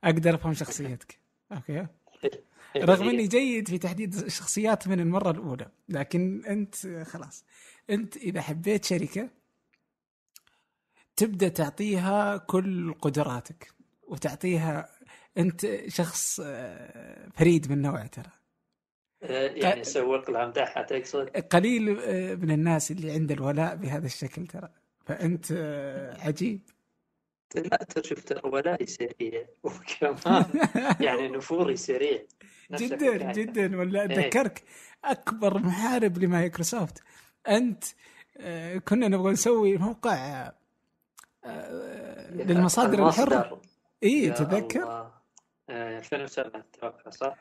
أقدر 0.03 0.35
أفهم 0.35 0.53
شخصيتك. 0.53 1.19
أوكي؟ 1.51 1.87
رغم 2.83 3.09
إني 3.09 3.27
جيد 3.27 3.67
في 3.67 3.77
تحديد 3.77 4.15
الشخصيات 4.15 4.87
من 4.87 4.99
المرة 4.99 5.31
الأولى 5.31 5.67
لكن 5.89 6.45
أنت 6.45 6.75
خلاص. 7.03 7.45
أنت 7.89 8.17
إذا 8.17 8.41
حبيت 8.41 8.85
شركة 8.85 9.29
تبدأ 11.15 11.47
تعطيها 11.47 12.37
كل 12.37 12.93
قدراتك 12.93 13.71
وتعطيها 14.07 14.89
أنت 15.37 15.67
شخص 15.87 16.39
آه، 16.43 17.29
فريد 17.35 17.71
من 17.71 17.81
نوعه 17.81 18.07
ترى. 18.07 18.31
آه، 19.23 19.47
يعني 19.47 19.83
سوق 19.83 20.29
لها 20.29 20.47
مدحها 20.47 20.83
تقصد 20.83 21.29
قليل 21.29 21.99
آه، 21.99 22.35
من 22.35 22.51
الناس 22.51 22.91
اللي 22.91 23.11
عنده 23.11 23.35
الولاء 23.35 23.75
بهذا 23.75 24.05
الشكل 24.05 24.47
ترى. 24.47 24.69
فأنت 25.05 25.51
عجيب. 26.19 26.61
لا 27.55 27.77
ترى 27.77 28.03
شوف 28.03 28.23
ترى 28.23 28.41
ولائي 28.49 28.85
سريع 28.85 29.45
وكمان 29.63 30.45
يعني 31.07 31.27
نفوري 31.27 31.75
سريع 31.77 32.23
جدا 32.71 33.15
الحكاية. 33.15 33.31
جدا 33.45 33.77
ولا 33.79 33.99
إيه. 34.01 34.05
أتذكرك 34.05 34.63
أكبر 35.05 35.57
محارب 35.59 36.17
لمايكروسوفت 36.17 37.03
أنت 37.47 37.83
آه، 38.37 38.77
كنا 38.77 39.07
نبغى 39.07 39.31
نسوي 39.31 39.77
موقع 39.77 40.15
آه، 40.15 40.53
آه، 41.45 42.31
للمصادر 42.31 43.07
الحرة. 43.07 43.61
اي 44.03 44.31
تذكر 44.31 44.83
الله. 44.83 45.11
آه، 45.69 45.97
2007 45.97 46.65
أتوقع 46.73 47.09
صح؟ 47.09 47.37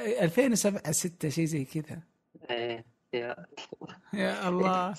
2007 0.00 0.92
6 0.92 1.28
شيء 1.28 1.44
زي 1.44 1.64
كذا 1.64 2.00
إيه 2.50 2.84
يا 3.12 3.46
يا 4.14 4.48
الله. 4.48 4.94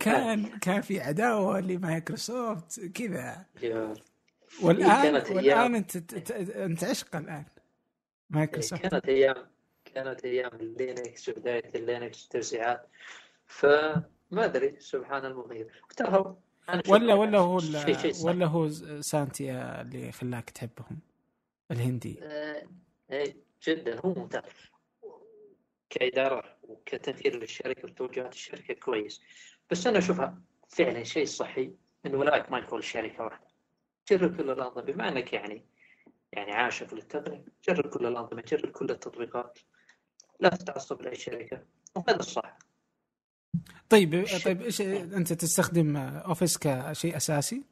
كان 0.00 0.58
كان 0.58 0.80
في 0.80 1.00
عداوة 1.00 1.60
لمايكروسوفت 1.60 2.80
كذا. 2.80 3.46
يا. 3.62 3.94
والان 4.62 5.14
والآن. 5.14 5.74
أنت 5.74 6.30
أنت 6.56 6.84
عشق 6.84 7.16
الآن 7.16 7.44
مايكروسوفت. 8.30 8.82
كانت 8.82 9.08
أيام 9.08 9.46
كانت 9.84 10.24
أيام 10.24 10.50
ال 10.60 10.71
Linux 10.71 11.28
وبدايه 11.28 11.72
ال 11.74 11.83
Linux 11.83 12.28
توزيعات. 12.28 12.88
فما 13.46 14.04
أدري 14.32 14.76
سبحان 14.80 15.24
المغير 15.24 15.82
ترى 15.96 16.36
ولا 16.88 17.14
ولا 17.14 17.38
هو. 17.38 17.60
ولا 18.24 18.46
هو 18.46 18.68
ساتيا 19.00 19.80
اللي 19.80 20.12
خلاك 20.12 20.50
تحبهم؟ 20.50 20.98
الهندي. 21.70 22.18
آه، 22.22 22.62
إيه، 23.10 23.36
جدا 23.62 24.00
هو 24.00 24.14
ممتاز. 24.14 24.42
كإدارة. 25.90 26.55
وكتمثيل 26.68 27.36
للشركة 27.36 27.84
وتوجهات 27.84 28.32
الشركة 28.32 28.74
كويس. 28.74 29.20
بس 29.70 29.86
أنا 29.86 29.98
أشوفها 29.98 30.42
فعلا 30.68 31.02
شيء 31.02 31.24
صحي 31.26 31.72
إن 32.06 32.14
ولائك 32.14 32.50
ما 32.50 32.58
يكون 32.58 32.82
شركة 32.82 33.24
واحدة. 33.24 33.46
جرب 34.10 34.36
كل 34.36 34.50
الأنظمة 34.50 34.82
بما 34.82 35.08
أنك 35.08 35.32
يعني 35.32 35.66
يعني 36.32 36.52
عاشق 36.52 36.94
للتقنية 36.94 37.44
جرب 37.68 37.86
كل 37.86 38.06
الأنظمة 38.06 38.42
جرب 38.42 38.70
كل 38.70 38.90
التطبيقات. 38.90 39.58
لا 40.40 40.48
تتعصب 40.48 41.02
لأي 41.02 41.14
شركة 41.14 41.64
وهذا 41.96 42.20
الصح. 42.20 42.58
طيب 43.88 44.26
طيب 44.44 44.62
إيش 44.62 44.80
أنت 44.80 45.32
تستخدم 45.32 45.96
أوفيس 45.96 46.58
كشيء 46.58 47.16
أساسي؟ 47.16 47.64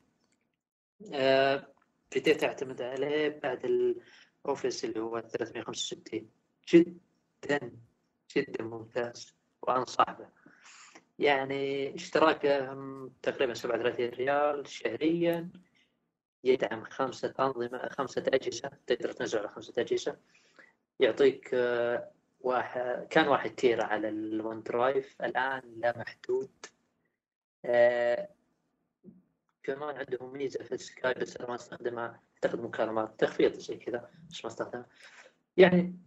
آه، 1.13 1.67
بديت 2.17 2.45
أعتمد 2.45 2.83
عليه 2.83 3.41
بعد 3.43 3.65
الأوفيس 3.65 4.85
اللي 4.85 5.01
هو 5.01 5.21
365 5.21 6.31
جدا. 6.69 7.73
جدا 8.37 8.65
ممتاز 8.65 9.35
وأنصح 9.63 10.11
به 10.11 10.29
يعني 11.19 11.95
اشتراكه 11.95 12.79
تقريبا 13.23 13.55
37 13.55 14.09
ريال 14.09 14.69
شهريا 14.69 15.51
يدعم 16.45 16.85
خمسة 16.85 17.35
أنظمة 17.41 17.89
خمسة 17.89 18.25
أجهزة 18.29 18.71
تقدر 18.87 19.13
تنزل 19.13 19.39
على 19.39 19.49
خمسة 19.49 19.83
أجهزة. 19.83 20.17
يعطيك 21.01 21.51
آه، 21.55 22.11
واحد 22.41 23.07
كان 23.11 23.29
واحد 23.29 23.51
tera 23.51 23.85
على 23.85 24.09
ال 24.09 24.63
OneDrive 24.63 25.23
الآن 25.23 25.63
لا 25.77 25.99
محدود. 25.99 26.51
آه، 27.65 28.29
كمان 29.63 29.97
عندهم 29.97 30.33
ميزة 30.33 30.65
في 30.65 30.73
ال 30.73 30.80
Skype 30.80 31.15
بس 31.15 31.37
أنا 31.37 31.49
ما 31.49 31.55
استخدمها. 31.55 32.21
أعتقد 32.35 32.61
مكالمات 32.61 33.21
تخفيض 33.21 33.53
زي 33.53 33.77
كذا 33.77 34.11
بس 34.31 34.45
ما 34.45 34.51
استخدمها. 34.51 34.87
يعني 35.57 35.99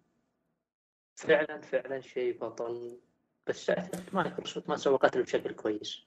فعلا 1.18 1.62
فعلا 1.62 2.02
شيء 2.02 2.38
بطل. 2.42 2.98
بس 3.48 3.72
مايكروسوفت 4.14 4.70
ما 4.70 4.76
سوقت 4.76 5.18
له 5.18 5.24
بشكل 5.24 5.52
كويس. 5.52 6.04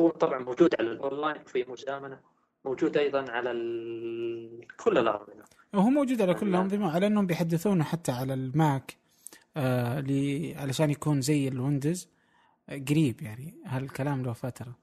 هو 0.00 0.08
طبعا 0.08 0.38
موجود 0.38 0.74
على 0.78 0.88
الأونلاين 0.92 1.44
في 1.44 1.64
مزامنة 1.68 2.20
موجود 2.64 2.96
أيضا 2.96 3.30
على 3.30 3.50
ال... 3.50 4.66
كل 4.76 4.98
الأنظمة 4.98 5.44
وهو 5.74 5.90
موجود 5.90 6.22
على 6.22 6.34
كل. 6.34 6.48
الأنظمة 6.48 6.94
على 6.94 7.06
إنهم 7.06 7.26
بيحدثونه 7.26 7.84
حتى 7.84 8.12
على 8.12 8.34
ال 8.34 8.49
Mac 8.49 8.96
آه 9.56 10.00
لي 10.00 10.54
علشان 10.54 10.90
يكون 10.90 11.20
زي 11.20 11.48
ال 11.48 11.55
Windows 11.55 12.08
قريب 12.68 13.22
يعني. 13.22 13.54
هالكلام 13.66 14.22
له 14.22 14.32
فترة. 14.32 14.76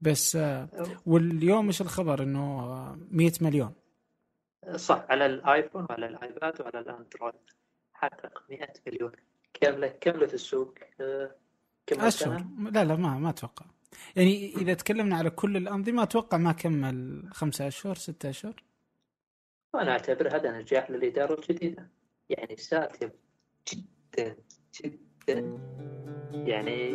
بس 0.00 0.36
آه 0.36 0.68
واليوم 1.06 1.66
إيش 1.66 1.80
الخبر؟ 1.80 2.22
إنه 2.22 2.60
آه، 2.60 2.98
100 3.10 3.32
مليون. 3.40 3.72
صح 4.76 5.04
على 5.08 5.26
الآيفون 5.26 5.86
وعلى 5.90 6.06
الآيباد 6.06 6.60
وعلى 6.60 6.78
الأندرويد. 6.78 7.34
حقق 7.96 8.42
100 8.50 8.72
مليون. 8.86 9.12
كم 9.54 9.72
له 9.80 9.88
كم 10.00 10.10
له 10.10 10.26
في 10.26 10.34
السوق؟ 10.34 10.74
آه، 11.00 11.34
كم 11.86 12.00
اشهر؟ 12.00 12.44
لا 12.72 12.84
لا 12.84 12.96
ما 12.96 13.18
ما 13.18 13.30
أتوقع. 13.30 13.66
يعني 14.16 14.54
إذا 14.56 14.74
تكلمنا 14.74 15.16
على 15.16 15.30
كل 15.30 15.56
الأنظمة 15.56 16.02
أتوقع 16.02 16.38
ما 16.38 16.52
كمل 16.52 17.28
خمسة 17.32 17.66
أشهر 17.66 17.94
ستة 17.94 18.30
أشهر. 18.30 18.62
وأنا 19.74 19.90
أعتبر 19.90 20.36
هذا 20.36 20.58
نجاح 20.58 20.90
للإدارة 20.90 21.34
الجديدة. 21.40 21.88
يعني 22.28 22.56
ساتم 22.56 23.10
جدا 23.72 24.36
جدا. 24.82 25.58
يعني 26.32 26.94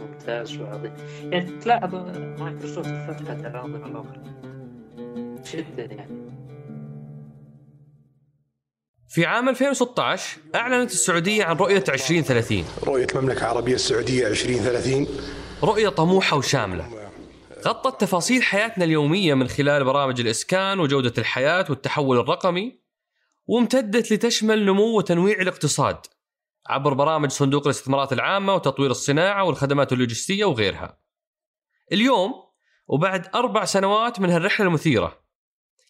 ممتاز 0.00 0.60
وعظيم. 0.60 0.94
يعني 1.32 1.58
تلاحظ 1.58 1.94
مايكروسوفت 2.40 2.88
فتحت 2.88 3.44
الانظمه 3.44 3.86
الأخرى. 3.86 4.22
جدا 5.52 5.84
يعني. 5.84 6.29
في 9.10 9.26
عام 9.26 9.48
2016 9.48 10.40
أعلنت 10.54 10.90
السعودية 10.90 11.44
عن 11.44 11.56
رؤية 11.56 11.84
2030 11.88 12.64
رؤية 12.84 13.06
المملكة 13.14 13.40
العربية 13.40 13.74
السعودية 13.74 14.26
2030 14.26 15.06
رؤية 15.62 15.88
طموحة 15.88 16.36
وشاملة. 16.36 17.10
غطت 17.66 18.00
تفاصيل 18.00 18.42
حياتنا 18.42 18.84
اليومية 18.84 19.34
من 19.34 19.48
خلال 19.48 19.84
برامج 19.84 20.20
الإسكان 20.20 20.80
وجودة 20.80 21.12
الحياة 21.18 21.66
والتحول 21.70 22.18
الرقمي 22.18 22.80
وامتدت 23.46 24.12
لتشمل 24.12 24.66
نمو 24.66 24.96
وتنويع 24.98 25.40
الاقتصاد 25.40 26.06
عبر 26.66 26.94
برامج 26.94 27.30
صندوق 27.30 27.64
الاستثمارات 27.64 28.12
العامة 28.12 28.54
وتطوير 28.54 28.90
الصناعة 28.90 29.44
والخدمات 29.44 29.92
اللوجستية 29.92 30.44
وغيرها. 30.44 30.98
اليوم 31.92 32.34
وبعد 32.88 33.26
أربع 33.34 33.64
سنوات 33.64 34.20
من 34.20 34.30
هالرحلة 34.30 34.66
المثيرة 34.66 35.19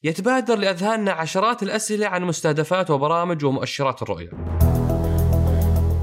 يتبادر 0.04 0.56
لأذهاننا 0.56 1.12
عشرات 1.12 1.62
الأسئلة 1.62 2.06
عن 2.06 2.24
مستهدفات 2.24 2.90
وبرامج 2.90 3.44
ومؤشرات 3.44 4.02
الرؤية. 4.02 4.30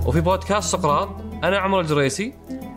وفي 0.06 0.22
بودكاست 0.22 0.72
سقراط 0.72 1.10
أنا 1.44 1.58
عمر 1.58 1.80
الجريسي 1.80 2.34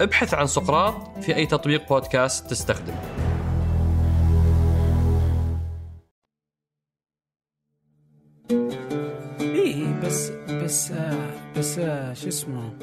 ابحث 0.00 0.34
عن 0.34 0.46
سقراط 0.46 1.18
في 1.18 1.36
أي 1.36 1.46
تطبيق 1.46 1.88
بودكاست 1.88 2.50
تستخدم 2.50 2.94
إيه 9.40 10.00
بس 10.00 10.30
بس 10.30 10.90
آه 10.90 11.52
بس 11.58 11.78
آه 11.78 12.12
شو 12.14 12.28
اسمه؟ 12.28 12.78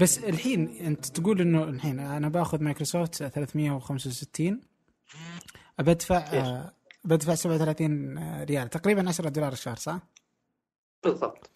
بس 0.00 0.18
الحين 0.18 0.68
أنت 0.68 1.06
تقول 1.06 1.40
إنه 1.40 1.64
الحين 1.64 1.98
أنا 2.00 2.28
بأخذ 2.28 2.62
مايكروسوفت 2.62 3.14
365 3.14 4.60
بدفع 5.78 6.16
آه 6.16 6.72
بدفع 7.04 7.34
37 7.34 8.42
ريال 8.44 8.68
تقريبا 8.70 9.08
10 9.08 9.28
دولار 9.28 9.52
الشهر 9.52 9.76
صح؟ 9.76 9.98
بالضبط. 11.04 11.50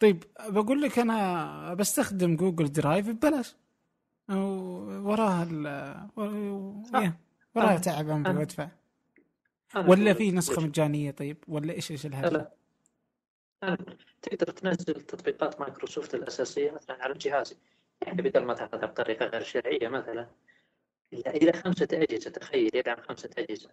طيب 0.00 0.24
بقول 0.48 0.82
لك 0.82 0.98
أنا 0.98 1.74
بستخدم 1.74 2.36
Google 2.36 2.72
Drive 2.72 3.08
ببلاش. 3.08 3.54
وراها 4.28 5.42
ال 5.50 5.66
و- 6.16 6.82
إيه، 6.96 7.18
وراها 7.54 7.76
أنا- 7.78 7.80
تعب 7.80 8.10
عمري 8.10 8.36
وادفع 8.36 8.68
أنا 9.76 9.88
ولا 9.88 10.14
في 10.14 10.30
نسخة؟ 10.32 10.62
مجانية 10.62 11.10
طيب؟ 11.10 11.36
ولا 11.48 11.72
إيش 11.72 11.90
إيش 11.90 12.06
الهرجه؟ 12.06 12.32
لا. 13.62 13.76
تقدر 14.22 14.46
تنزل 14.52 14.94
تطبيقات 14.94 15.60
مايكروسوفت 15.60 16.14
الأساسية 16.14 16.70
مثلا 16.70 17.02
على 17.04 17.14
جهازي. 17.14 17.56
يعني 18.02 18.22
بدل 18.22 18.44
ما 18.44 18.54
تأخذها 18.54 18.86
بطريقة 18.86 19.26
غير 19.26 19.42
شرعية 19.42 19.88
مثلا. 19.88 20.28
إلى 21.12 21.52
خمسة 21.52 21.88
أجهزة 21.92 22.30
تخيل 22.30 22.70
يدعم 22.76 22.96
خمسة 22.96 23.30
أجهزة. 23.38 23.70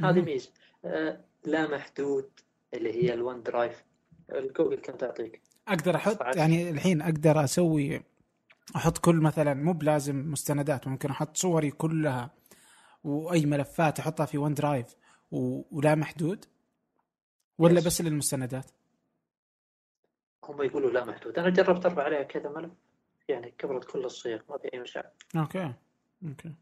هذه. 0.00 0.20
ميزة. 0.20 0.50
آه، 0.84 1.20
لا 1.44 1.66
محدود 1.70 2.30
اللي 2.74 2.92
هي 3.04 3.14
ال 3.14 3.42
OneDrive 3.42 3.84
الجوجل 4.32 4.76
كم 4.76 4.92
تعطيك؟ 4.96 5.42
أقدر 5.68 5.96
أحط؟ 5.96 6.14
19. 6.16 6.38
يعني 6.38 6.70
الحين 6.70 7.02
أقدر 7.02 7.44
أسوي 7.44 8.02
أحط 8.76 8.98
كل 8.98 9.16
مثلا 9.16 9.54
مو 9.54 9.72
بلازم 9.72 10.30
مستندات 10.32 10.88
ممكن 10.88 11.10
أحط 11.10 11.36
صوري 11.36 11.70
كلها 11.70 12.30
وأي 13.04 13.46
ملفات 13.46 13.98
أحطها 13.98 14.26
في 14.26 14.38
OneDrive 14.38 14.96
و... 15.30 15.62
ولا 15.76 15.94
محدود؟ 15.94 16.44
ولا 17.58 17.80
Yes. 17.80 17.84
بس 17.86 18.00
للمستندات؟ 18.00 18.70
هم 20.44 20.62
يقولوا 20.62 20.90
لا 20.90 21.04
محدود. 21.04 21.38
أنا 21.38 21.50
جربت 21.50 21.86
ارفع 21.86 22.02
عليها 22.02 22.22
كذا 22.22 22.48
ملف 22.50 22.70
يعني 23.28 23.50
كبرت 23.50 23.84
كل 23.90 24.04
الصيغ 24.04 24.40
ما 24.48 24.58
في 24.58 24.74
أي 24.74 24.78
مشاكل. 24.80 25.08
أوكي. 25.36 25.72
أوكي. 26.24 26.54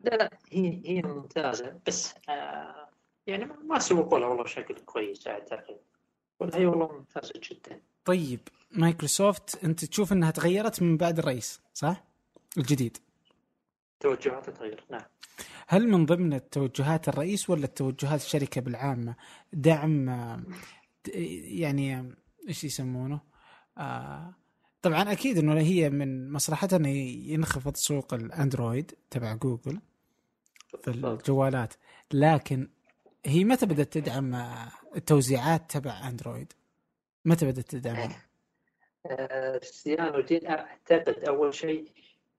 لا 0.00 0.16
لا 0.16 0.30
هي 0.52 0.82
هي 0.86 1.02
ممتازة 1.02 1.80
بس 1.86 2.14
آه 2.28 2.88
يعني 3.26 3.44
ما- 3.44 3.56
ما 3.56 3.78
سوقوا 3.78 4.18
لها 4.18 4.28
والله 4.28 4.44
بشكل 4.44 4.74
كويس 4.74 5.26
أعتقد. 5.26 5.80
ولا 6.40 6.56
هي 6.56 6.66
والله 6.66 6.92
ممتازة 6.92 7.32
جدا. 7.50 7.80
طيب 8.04 8.40
مايكروسوفت 8.72 9.64
أنت 9.64 9.84
تشوف 9.84 10.12
إنها 10.12 10.30
تغيرت 10.30 10.82
من 10.82 10.96
بعد 10.96 11.18
الرئيس 11.18 11.60
صح؟ 11.74 12.04
الجديد 12.58 12.98
توجهات 14.00 14.50
تغير 14.50 14.84
نعم 14.90 15.02
هل 15.66 15.88
من 15.88 16.06
ضمن 16.06 16.32
التوجهات 16.34 17.08
الرئيس 17.08 17.50
ولا 17.50 17.64
التوجهات 17.64 18.20
الشركة 18.20 18.60
بالعامة 18.60 19.14
دعم 19.52 20.08
يعني 21.44 22.14
إيش 22.48 22.64
يسمونه؟ 22.64 23.20
آه 23.78 24.34
طبعا 24.82 25.12
أكيد 25.12 25.38
إنه 25.38 25.60
هي 25.60 25.90
من 25.90 26.32
مصلحتها 26.32 26.76
إنه 26.76 26.88
ينخفض 26.88 27.76
سوق 27.76 28.14
الأندرويد 28.14 28.94
تبع 29.10 29.34
جوجل 29.34 29.80
في 30.82 30.90
الجوالات 30.90 31.74
لكن 32.12 32.68
هي 33.26 33.44
متى 33.44 33.66
بدأت 33.66 33.92
تدعم 33.92 34.34
التوزيعات 34.96 35.70
تبع 35.70 36.08
أندرويد؟ 36.08 36.52
متى 37.24 37.46
بدأت 37.46 37.70
تدعمها؟ 37.70 38.22
آه، 39.06 39.58
Cyanogen 39.62 40.46
أعتقد 40.46 41.24
أول 41.24 41.54
شيء 41.54 41.88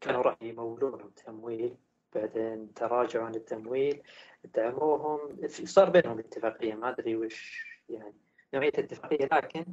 كانوا 0.01 0.21
راح 0.21 0.37
يمولون 0.41 1.13
تمويل 1.13 1.75
بعدين 2.15 2.73
تراجعوا 2.73 3.25
عن 3.25 3.35
التمويل 3.35 4.03
دعموهم 4.43 5.37
صار 5.47 5.89
بينهم 5.89 6.19
اتفاقية 6.19 6.73
ما 6.73 6.89
أدري 6.89 7.15
وش 7.15 7.65
يعني 7.89 8.13
نوعية 8.53 8.69
الاتفاقية 8.69 9.25
لكن 9.25 9.65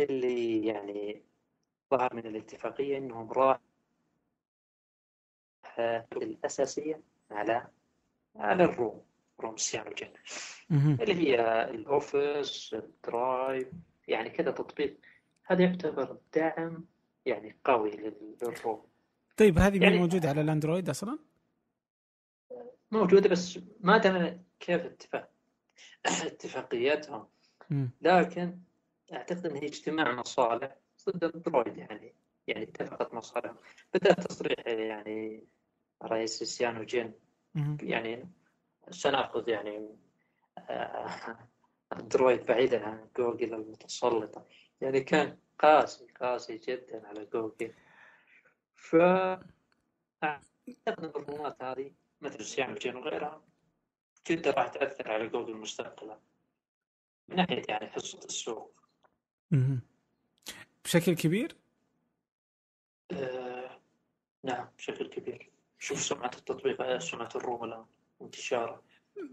اللي 0.00 0.66
يعني 0.66 1.22
ظهر 1.90 2.14
من 2.14 2.26
الاتفاقية 2.26 2.98
إنهم 2.98 3.32
راح 3.32 3.60
الأساسية 6.12 7.02
على 7.30 7.66
على 8.36 8.64
ال 8.64 8.74
ROM 8.74 9.04
ROM 9.40 9.54
جين 9.94 10.12
مهم. 10.70 10.98
اللي 11.00 11.14
هي 11.14 11.64
ال 11.70 11.85
Office 11.85 12.74
ال 12.74 12.90
Drive 12.90 13.68
يعني 14.08 14.30
كذا 14.30 14.50
تطبيق 14.50 14.96
هذا 15.44 15.62
يعتبر 15.64 16.18
دعم 16.34 16.84
يعني 17.26 17.56
قوي 17.64 17.90
لل- 17.90 18.36
لل 18.42 18.58
ROM 18.58 18.82
طيب 19.36 19.58
هذه 19.58 19.82
يعني- 19.82 19.98
موجودة 19.98 20.28
على 20.28 20.40
الأندرويد 20.40 20.88
أصلا؟ 20.88 21.18
موجودة 22.90 23.28
بس 23.28 23.58
ما 23.80 23.96
ادري 23.96 24.40
كيف 24.60 24.80
اتفاق 24.84 25.30
اتفاقياتهم. 26.06 27.26
لكن 28.00 28.58
أعتقد 29.12 29.46
إن 29.46 29.56
هي 29.56 29.66
اجتماع 29.66 30.12
مصالح 30.14 30.76
ضد 31.10 31.24
اندرويد 31.24 31.76
يعني 31.76 32.14
يعني 32.46 32.62
اتفقت 32.62 33.14
مصالح 33.14 33.52
بدأ 33.94 34.12
تصريح 34.12 34.66
يعني 34.66 35.44
رئيس 36.02 36.42
Cyanogen. 36.42 37.12
يعني 37.82 38.28
سنأخذ 38.90 39.48
يعني 39.48 39.88
آه، 40.58 41.38
أندرويد 41.92 42.46
بعيدا 42.46 42.86
عن 42.86 43.08
جوجل 43.16 43.54
المتسلطة. 43.54 44.46
يعني 44.80 45.00
كان 45.00 45.38
قاسي 45.58 46.06
قاسي 46.20 46.58
جدا 46.58 47.06
على 47.08 47.24
جوجل. 47.24 47.74
ف 48.74 48.96
أعتقد 50.24 51.04
الرومات 51.04 51.62
هذه 51.62 51.92
مثل 52.20 52.44
سيام 52.44 52.74
جين 52.74 52.96
وغيرها 52.96 53.42
جدا 54.28 54.50
راح 54.50 54.68
تأثر 54.68 55.12
على 55.12 55.28
جوجل 55.28 55.56
مستقبلا. 55.56 56.20
من 57.28 57.36
ناحية 57.36 57.62
يعني 57.68 57.86
حصة 57.86 58.18
السوق. 58.18 58.80
بشكل 60.84 61.14
كبير؟ 61.14 61.56
آه، 63.12 63.80
نعم 64.42 64.68
بشكل 64.78 65.08
كبير. 65.08 65.50
شوف 65.78 66.00
سمعة 66.00 66.30
التطبيق 66.36 66.98
سمعة 66.98 67.28
الروم 67.36 67.64
الآن 67.64 67.86
انتشاره 68.22 68.82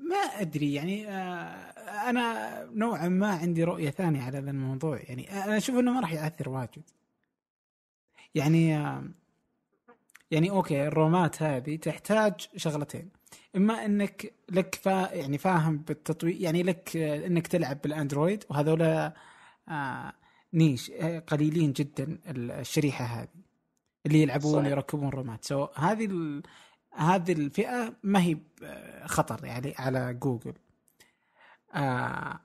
ما 0.10 0.15
أدري 0.15 0.74
يعني 0.74 1.08
آه، 1.10 2.10
أنا 2.10 2.63
نوعا 2.74 3.08
ما 3.10 3.28
عندي 3.28 3.63
رؤية 3.63 3.89
ثانية 3.89 4.22
على 4.22 4.38
هذا 4.38 4.52
الموضوع 4.52 5.00
يعني 5.04 5.43
أنا 5.43 5.58
أشوف 5.58 5.76
إنه 5.76 5.91
ما 5.91 6.00
راح 6.00 6.13
يأثر 6.13 6.50
واجد 6.50 6.84
يعني 8.36 8.78
آه، 8.78 9.04
يعني 10.32 10.50
أوكي 10.50 10.88
الرومات 10.88 11.43
هذه 11.43 11.76
تحتاج 11.76 12.34
شغلتين 12.56 13.10
إما 13.56 13.86
إنك 13.86 14.34
لك 14.50 14.76
فا 14.76 15.13
يعني 15.13 15.38
فاهم 15.38 15.78
بالتطوير 15.78 16.36
يعني 16.41 16.63
لك 16.63 16.98
آه، 16.98 17.28
إنك 17.28 17.48
تلعب 17.48 17.82
بالأندرويد 17.82 18.43
وهذولا 18.50 19.13
آه 19.69 20.13
niche 20.54 20.91
قليلين 21.28 21.74
جدا 21.74 22.19
الشريحة 22.28 23.06
هذه 23.06 23.28
اللي 24.06 24.22
يلعبون. 24.22 24.65
يركبون 24.65 25.10
رومات 25.10 25.46
so 25.45 25.67
هذه. 25.76 26.41
هذه 26.95 27.32
الفئة 27.32 27.93
ما 28.03 28.21
هي 28.21 28.38
خطر 29.06 29.45
يعني 29.45 29.73
على 29.77 30.13
جوجل. 30.13 30.53
آه 31.73 32.39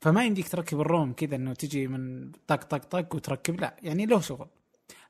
فما 0.00 0.24
يمديك 0.24 0.48
تركب 0.48 0.80
ال 0.80 0.88
ROM 0.88 1.12
كذا 1.12 1.36
إنه 1.36 1.54
تجي 1.54 1.86
من 1.86 2.32
طق 2.46 2.64
طق 2.64 2.78
طق 2.84 3.14
وتركب 3.14 3.60
لا 3.60 3.76
يعني 3.82 4.06
له 4.06 4.20
شغل. 4.20 4.46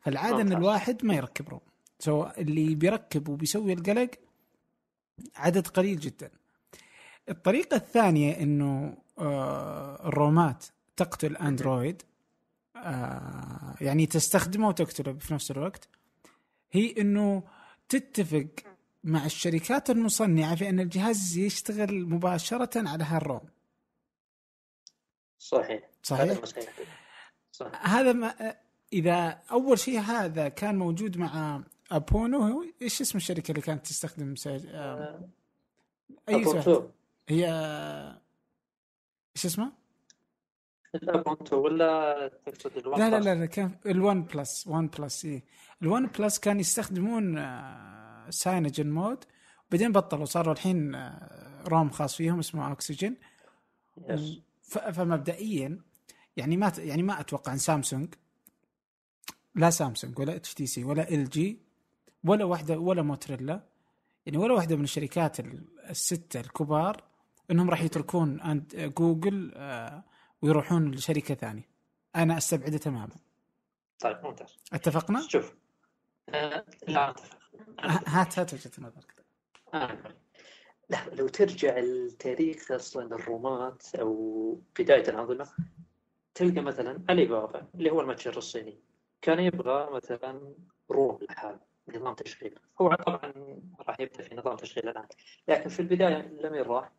فالعادة 0.00 0.40
إن. 0.40 0.52
الواحد 0.52 1.05
ما 1.05 1.14
يركب 1.14 1.48
ROM. 1.48 1.61
so 1.98 2.27
اللي 2.38 2.74
بيركب 2.74 3.28
وبيسوي 3.28 3.72
القلق 3.72 4.11
عدد 5.37 5.66
قليل 5.66 6.00
جدا. 6.00 6.31
الطريقة 7.28 7.76
الثانية 7.76 8.40
إنه 8.40 8.96
آه 9.18 10.09
الرومات 10.09 10.64
تقتل 10.96 11.37
أندرويد 11.37 12.02
آه 12.76 13.74
يعني 13.81 14.07
تستخدمه 14.07 14.68
وتقتله 14.68 15.12
في 15.12 15.35
نفس 15.35 15.50
الوقت 15.50 15.88
هي 16.72 16.94
إنه 16.98 17.42
تتفق 17.88 18.46
مع 19.05 19.27
الشركات 19.27 19.91
المصنعة 19.91 20.55
في 20.55 20.69
أن 20.69 20.81
الجهاز 20.81 21.37
يشتغل 21.37 22.07
مباشرة 22.09 22.88
على 22.88 23.05
هالروم 23.05 23.41
صحيح 25.38 25.88
صحيح؟ 26.03 26.45
صحيح 27.53 27.87
هذا 27.87 28.12
ما 28.12 28.55
إذا 28.93 29.43
أول 29.51 29.79
شيء 29.79 29.99
هذا 29.99 30.49
كان 30.49 30.79
موجود 30.79 31.17
مع 31.19 31.62
أبونو 31.91 32.38
هو 32.38 32.65
إيش 32.83 33.01
اسم 33.01 33.19
الشركة 33.19 33.51
اللي 33.51 33.62
كانت 33.62 33.87
تستخدم 33.87 34.37
سيج... 34.37 34.67
أوبونتو. 36.29 36.62
سوفت 36.62 36.91
هي 37.29 37.47
إيش 39.37 39.47
اسمه؟ 39.47 39.73
الابونتو 40.95 41.57
ولا 41.57 42.31
تقصد 42.47 42.77
ال 42.77 42.83
One 42.83 43.01
لا 43.01 43.11
لا؟ 43.11 43.21
لا, 43.21 43.35
لا 43.35 43.47
كان 43.47 43.71
ال 43.87 44.22
OnePlus 44.22 44.66
OnePlus 44.66 45.25
اي 45.25 45.43
ال 45.83 46.07
OnePlus 46.07 46.38
كان 46.38 46.61
يستخدمون 46.61 47.38
آه، 47.38 48.02
CyanogenMod. 48.31 49.25
بعدين 49.70 49.92
بطلوا 49.92 50.24
صاروا 50.24 50.52
الحين 50.54 50.94
آه، 50.94 51.62
ROM 51.68 51.90
خاص 51.90 52.16
فيهم 52.16 52.38
اسمه 52.38 52.68
اوكسجين 52.68 53.16
فمبدئيا 54.62 55.80
يعني 56.37 56.56
ما 56.56 56.72
يعني 56.78 57.02
ما 57.02 57.20
أتوقع 57.20 57.52
إن 57.52 57.58
سامسونج 57.58 58.14
لا 59.54 59.70
سامسونج 59.70 60.18
ولا 60.18 60.37
إتش 60.37 60.54
تي 60.54 60.66
سي 60.66 60.85
ولا 60.85 61.08
إل 61.11 61.28
جي 61.28 61.58
ولا 62.24 62.44
واحدة 62.44 62.78
ولا 62.78 63.02
موتريلا 63.02 63.62
يعني 64.26 64.38
ولا 64.38 64.54
واحدة 64.54 64.76
من 64.76 64.85
الشركات 64.85 65.40
ال- 65.40 65.64
الستة 65.90 66.40
الكبار 66.40 67.04
إنهم 67.50 67.70
راح 67.70 67.82
يتركون 67.82 68.40
عند 68.40 68.92
جوجل 68.98 69.52
آه، 69.56 70.04
ويروحون 70.42 70.90
لشركة 70.90 71.35
ثانية. 71.35 71.68
أنا 72.16 72.38
أستبعده 72.38 72.78
تماما. 72.78 73.16
طيب 74.00 74.16
ممتاز. 74.24 74.56
اتفقنا؟ 74.72 75.28
شوف 75.28 75.54
آه، 76.28 76.64
لا 76.88 77.11
أتفق. 77.11 77.41
هات 77.81 78.38
هات 78.38 78.55
وجهة 78.55 78.73
نظرك 78.79 79.25
آه. 79.75 79.99
لا 80.88 80.99
لو 81.12 81.29
ترجع 81.29 81.79
التاريخ 81.79 82.73
أصلا 82.73 83.15
الرومات 83.15 83.95
أو 83.95 84.61
بداية 84.79 85.09
الأنظمة 85.09 85.51
تلقى 86.35 86.61
مثلا 86.61 87.05
علي 87.09 87.25
بابا 87.27 87.67
اللي 87.75 87.91
هو 87.91 88.01
المتجر 88.01 88.37
الصيني 88.37 88.79
كان 89.23 89.41
يبغى 89.41 89.91
مثلا 89.91 90.55
ROM 90.90 91.18
لحاله 91.31 91.61
نظام 91.88 92.15
تشغيل 92.15 92.59
هو 92.81 92.95
طبعا 92.95 93.33
راح 93.81 94.01
يبدأ 94.01 94.23
في 94.23 94.35
نظام 94.35 94.57
تشغيل 94.57 94.88
الآن 94.88 95.07
لكن 95.49 95.69
في 95.69 95.81
البداية 95.81 96.17
لمين 96.17 96.62
راح؟ 96.62 96.93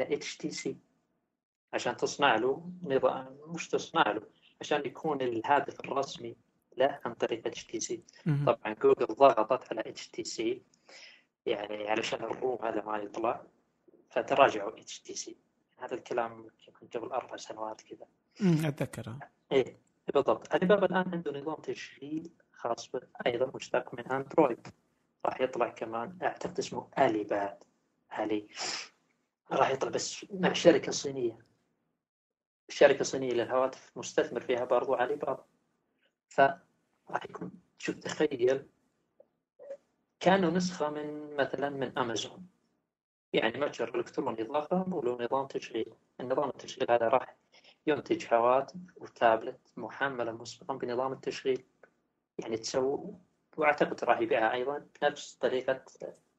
HTC 0.00 0.76
عشان 1.72 1.96
تصنع 1.96 2.36
له 2.36 2.70
نظام 2.82 3.38
مش 3.46 3.68
تصنع 3.68 4.10
له 4.12 4.22
عشان 4.60 4.86
يكون 4.86 5.22
الهدف 5.22 5.80
الرسمي 5.80 6.36
له 6.78 7.00
عن 7.04 7.14
طريق 7.14 7.46
HTC. 7.46 8.02
طبعا 8.46 8.74
جوجل 8.74 9.06
ضغطت 9.06 9.72
على 9.72 9.80
HTC 9.86 10.62
يعني 11.46 11.88
علشان 11.88 12.24
ال 12.24 12.33
ROM 12.33 12.58
هذا 12.64 12.82
ما 12.84 12.96
يطلع 12.96 13.42
فتراجعوا 14.10 14.80
HTC. 14.80 15.36
هذا 15.78 15.94
الكلام 15.94 16.50
يمكن 16.68 16.98
قبل 16.98 17.12
أربع 17.12 17.36
سنوات 17.36 17.80
كذا. 17.80 18.06
أمم، 18.40 18.66
اتذكرها 18.66 19.18
إيه 19.52 19.78
بالضبط. 20.14 20.54
علي 20.54 20.66
بابا 20.66 20.86
الآن 20.86 21.12
عنده 21.12 21.40
نظام 21.40 21.54
تشغيل 21.54 22.30
خاص 22.52 22.90
به 22.90 23.00
أيضا 23.26 23.50
مشتق 23.54 23.94
من 23.94 24.12
أندرويد. 24.12 24.68
راح 25.26 25.40
يطلع 25.40 25.68
كمان 25.68 26.18
أعتقد 26.22 26.58
اسمه 26.58 26.88
الي 26.98 27.24
باد 27.24 27.64
الي 28.18 28.48
راح 29.52 29.70
يطلع 29.70 29.90
بس 29.90 30.26
مع 30.30 30.52
شركة 30.52 30.92
صينية. 30.92 31.38
شركة 32.68 33.04
صينية 33.04 33.32
للهواتف 33.32 33.92
مستثمر 33.96 34.40
فيها 34.40 34.64
برضو 34.64 34.94
علي 34.94 35.16
بابا 35.16 35.44
فراح 37.08 37.24
يكون 37.24 37.50
شوف 37.78 37.96
تخيل؟ 37.96 38.66
كانه 40.20 40.50
نسخة 40.50 40.90
من 40.90 41.36
مثلا 41.36 41.70
من 41.70 41.98
امازون 41.98 42.48
يعني 43.32 43.60
متجر 43.60 43.98
الكتروني 44.00 44.42
ضخم 44.42 44.92
وله 44.92 45.24
نظام 45.24 45.46
تشغيل. 45.46 45.94
النظام 46.20 46.48
التشغيل 46.48 46.90
هذا 46.90 47.08
راح 47.08 47.36
ينتج 47.86 48.34
هواتف 48.34 48.76
وتابلت 48.96 49.72
محملة 49.76 50.32
مسبقا 50.32 50.74
بنظام 50.74 51.12
التشغيل. 51.12 51.64
يعني 52.38 52.56
تسوي 52.56 53.14
وأعتقد 53.56 54.04
راح 54.04 54.20
يبيعها 54.20 54.52
أيضا 54.52 54.86
بنفس 55.02 55.34
طريقة 55.34 55.84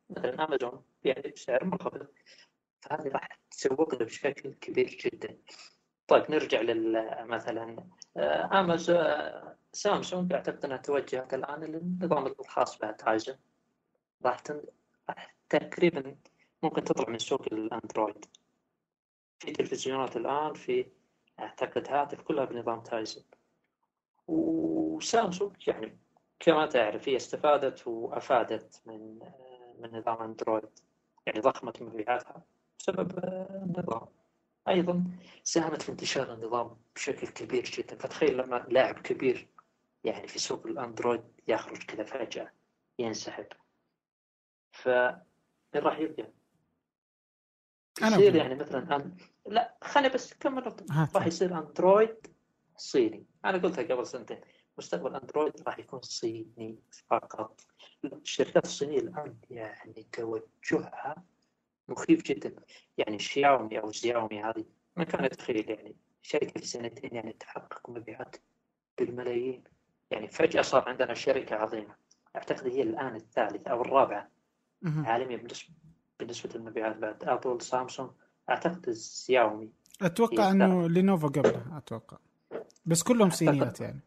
مثلا 0.10 0.46
امازون 0.46 0.84
يعني 1.04 1.32
بسعر 1.32 1.64
منخفض 1.64 2.08
فهذه 2.82 3.08
راح 3.08 3.40
تسوق 3.52 3.96
له 3.96 4.06
بشكل 4.06 4.54
كبير 4.54 4.88
جدا. 4.88 5.38
طيب 6.10 6.32
نرجع 6.32 6.62
لل 6.62 7.16
مثلا 7.28 7.84
آه، 8.18 8.60
امازون 8.60 8.98
سامسونج 9.74 10.34
أعتقد 10.34 10.66
أنها 10.66 10.78
توجهت 10.78 11.34
الآن 11.34 11.64
للنظام 11.64 12.28
الخاص 12.28 12.80
بها 12.80 12.92
تايزن 12.92 13.36
راح 14.26 14.38
تقريبا 15.50 16.16
ممكن 16.64 16.84
تطلع 16.84 17.10
من 17.10 17.18
سوق 17.18 17.42
الأندرويد. 17.52 18.26
في 19.40 19.52
تلفزيونات 19.52 20.18
الآن 20.18 20.54
في 20.54 20.86
أعتقد 21.40 21.88
هاتف 21.90 22.22
كلها 22.22 22.46
بنظام 22.46 22.82
تايزن 22.82 23.22
وسامسونج 24.28 25.68
يعني 25.68 25.98
كما 26.40 26.66
تعرف 26.66 27.10
هي 27.10 27.16
استفادت 27.16 27.88
وأفادت 27.88 28.82
من 28.86 29.20
من 29.80 29.98
نظام 29.98 30.22
أندرويد. 30.22 30.70
يعني 31.26 31.40
ضخمت 31.40 31.82
مبيعاتها 31.82 32.44
بسبب 32.80 33.20
النظام. 33.24 34.19
أيضا 34.70 35.04
ساهمت 35.44 35.82
في 35.82 35.92
انتشار 35.92 36.34
النظام 36.34 36.78
بشكل 36.96 37.28
كبير 37.28 37.64
جدا. 37.64 37.96
فتخيل 37.96 38.38
لما 38.38 38.66
لاعب 38.70 39.00
كبير 39.00 39.48
يعني 40.04 40.28
في 40.28 40.40
سوق 40.40 40.66
الأندرويد 40.68 41.24
يخرج 41.48 41.84
كذا 41.84 42.04
فجأة 42.04 42.52
ينسحب. 43.00 43.48
ف 44.72 44.88
راح 45.76 46.00
يبدأ 46.00 46.34
أنا 48.02 48.16
يصير. 48.16 48.36
يعني 48.36 48.56
مثلا 48.56 48.96
أن... 48.96 49.18
لا 49.46 49.78
خليني 49.84 50.14
بس 50.14 50.34
كمل. 50.34 50.76
راح 51.16 51.28
يصير 51.28 51.60
أندرويد 51.60 52.28
صيني؟ 52.78 53.26
أنا 53.46 53.58
قلتها 53.58 53.96
قبل 53.96 54.08
سنتين. 54.08 54.42
مستقبل 54.78 55.16
أندرويد 55.16 55.62
راح 55.68 55.80
يكون 55.80 56.02
صيني 56.02 56.80
فقط. 57.08 57.62
الشركات 58.04 58.66
الصينية 58.66 59.00
الآن 59.00 59.38
يعني 59.50 60.08
توجهها 60.12 61.24
مخيف 61.90 62.24
جدا. 62.24 62.56
يعني 62.98 63.20
شياومي 63.20 63.80
أو 63.80 63.92
زياومي 63.92 64.44
هذه 64.44 64.66
ما 64.98 65.04
كان 65.04 65.26
يتخيل 65.26 65.70
يعني 65.70 65.96
شركة 66.22 66.60
في 66.60 66.68
سنتين 66.68 67.16
يعني 67.16 67.34
تحقق 67.34 67.90
مبيعات 67.90 68.36
بالملايين. 68.98 69.64
يعني 70.12 70.28
فجأة 70.28 70.62
صار 70.62 70.90
عندنا 70.90 71.14
شركة 71.14 71.56
عظيمة. 71.56 71.96
أعتقد 72.36 72.68
هي 72.68 72.82
الآن 72.82 73.16
الثالثة 73.16 73.72
أو 73.72 73.82
الرابعة. 73.82 74.30
عالميا 74.84 75.38
بالنسبة 75.38 75.70
بالنسبة 76.20 76.50
للمبيعات 76.56 76.98
بعد 76.98 77.24
أبل 77.24 77.62
سامسونج. 77.62 78.10
أعتقد 78.50 78.88
الزياومي 78.88 79.70
أتوقع 80.02 80.46
إيه، 80.46 80.52
إنه 80.52 80.90
لينوفو 80.90 81.28
قبله 81.28 81.78
أتوقع. 81.78 82.18
بس 82.86 83.04
كلهم 83.04 83.30
صينيات 83.30 83.82
يعني 83.82 84.00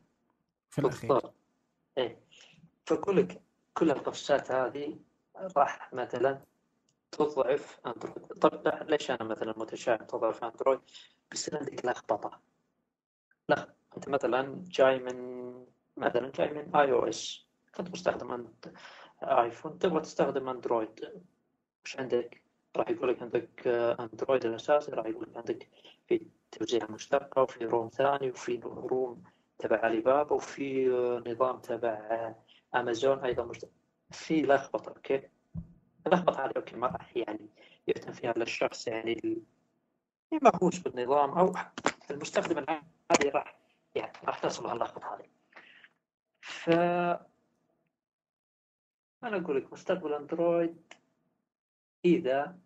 في 0.70 0.78
الأخير. 0.78 1.12
بالضبط. 1.12 1.34
إيه. 1.98 2.18
فأقول 2.86 3.16
لك 3.16 3.40
كل 3.74 3.90
القفزات 3.90 4.50
هذه 4.50 4.98
راح 5.56 5.92
مثلا 5.94 6.40
تضعف 7.12 7.80
أندرويد. 7.86 8.26
طب 8.26 8.88
ليش 8.88 9.10
أنا 9.10 9.24
مثلا 9.24 9.54
متشائم 9.56 10.06
تضعف 10.06 10.44
أندرويد؟ 10.44 10.80
بيصير 11.30 11.58
عندك 11.58 11.86
لخبطة. 11.86 12.40
لا 13.48 13.74
أنت 13.96 14.08
مثلا 14.08 14.64
جاي 14.66 14.98
من 14.98 15.52
مثلا 15.96 16.30
جاي 16.34 16.50
من 16.50 16.76
iOS 16.76 17.46
كنت 17.74 17.90
مستخدم 17.90 18.48
ايفون 19.22 19.78
تبغى 19.78 20.00
تستخدم 20.00 20.48
أندرويد. 20.48 21.22
وش 21.84 21.96
عندك؟ 21.96 22.42
راح 22.76 22.90
يقول 22.90 23.08
لك 23.08 23.22
عندك 23.22 23.66
أندرويد 24.00 24.44
الاساسي 24.46 24.92
راح 24.92 25.06
يقول 25.06 25.26
لك 25.30 25.36
عندك 25.36 25.68
في 26.08 26.26
توزيع 26.50 26.90
مشتقة 26.90 27.42
وفي 27.42 27.64
ROM 27.64 27.88
ثاني 27.88 28.30
وفي 28.30 28.60
ROM 28.64 29.22
تبع 29.58 29.78
علي 29.78 30.00
بابا 30.00 30.32
وفي 30.32 30.88
نظام 31.26 31.60
تبع 31.60 32.34
امازون 32.74 33.18
أيضا 33.18 33.44
مشتق 33.44 33.68
في 34.10 34.42
لخبطة 34.42 34.88
أوكي؟ 34.88 35.28
أوكي 36.56 36.76
ما 36.76 36.86
راح 36.86 37.16
يعني 37.16 37.48
يهتم 37.88 38.12
فيها 38.12 38.30
الا 38.30 38.42
الشخص 38.42 38.86
يعني 38.88 39.12
ال- 39.12 39.42
مهووس 40.42 40.78
بالنظام 40.78 41.30
أو 41.30 41.52
المستخدم 42.10 42.58
العادي 42.58 43.28
راح 43.28 43.58
يعني 43.94 44.12
راح 44.24 44.38
تصل 44.38 44.72
اللخبطه 44.72 45.14
هذه 45.14 45.28
ف 46.40 46.68
أنا 49.24 49.36
أقول 49.36 49.56
لك 49.56 49.72
مستقبل 49.72 50.12
أندرويد 50.14 50.94
إذا 52.04 52.58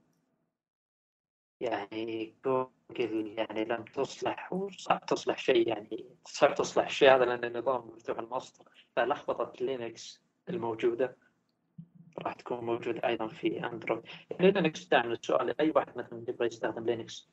يعني 1.60 2.34
جوجل 2.44 3.34
يعني 3.38 3.64
لم 3.64 3.84
تصلح 3.84 4.52
وصعب 4.52 5.06
تصلح 5.06 5.38
شيء 5.38 5.68
يعني 5.68 6.06
صعب 6.24 6.54
تصلح 6.54 6.84
الشيء 6.86 7.14
هذا 7.14 7.24
لأن 7.24 7.44
النظام 7.44 7.88
مفتوح 7.88 8.18
المصدر 8.18 8.64
فلخبطة 8.96 9.64
لينكس 9.64 10.22
الموجودة. 10.48 11.16
راح 12.18 12.32
تكون 12.32 12.64
موجوده 12.64 13.08
أيضا 13.08 13.28
في 13.28 13.66
أندرويد. 13.66 14.02
يعني 14.30 14.50
لينكس 14.50 14.84
دائما 14.84 15.12
السؤال. 15.12 15.60
أي 15.60 15.70
واحد 15.70 15.98
مثلا 15.98 16.24
يبغى 16.28 16.46
يستخدم 16.46 16.84
لينكس؟ 16.84 17.30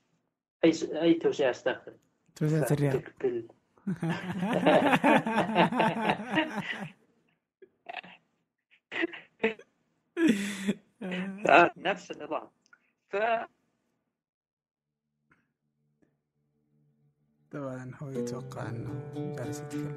أي 0.66 0.72
أي 1.02 1.14
توزيع 1.14 1.50
استخدم 1.50 1.94
توزيعة 2.36 2.68
الريال 2.72 2.92
فعندك 2.92 3.16
بال... 3.22 3.48
نفس 11.78 12.12
النظام. 12.12 12.48
ف 13.10 13.18
طبعا 17.52 17.92
هو 18.02 18.10
يتوقع 18.10 18.70
إنه 18.70 19.14
جالس 19.38 19.60
يتكلم. 19.60 19.94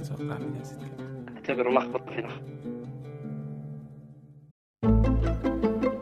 يتوقع 0.00 0.36
انه 0.36 0.54
جالس 0.54 0.72
يتكلم 0.72 1.26
اعتبره 1.36 1.70
لخبطه 1.70 2.14
في 2.14 2.20
لخبطه 2.20 2.60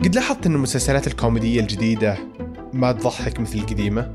قد 0.05 0.15
لاحظت 0.15 0.47
أن 0.47 0.55
المسلسلات 0.55 1.07
الكوميدية 1.07 1.61
الجديدة 1.61 2.19
ما 2.73 2.93
تضحك 2.93 3.41
مثل 3.41 3.59
القديمة؟ 3.59 4.15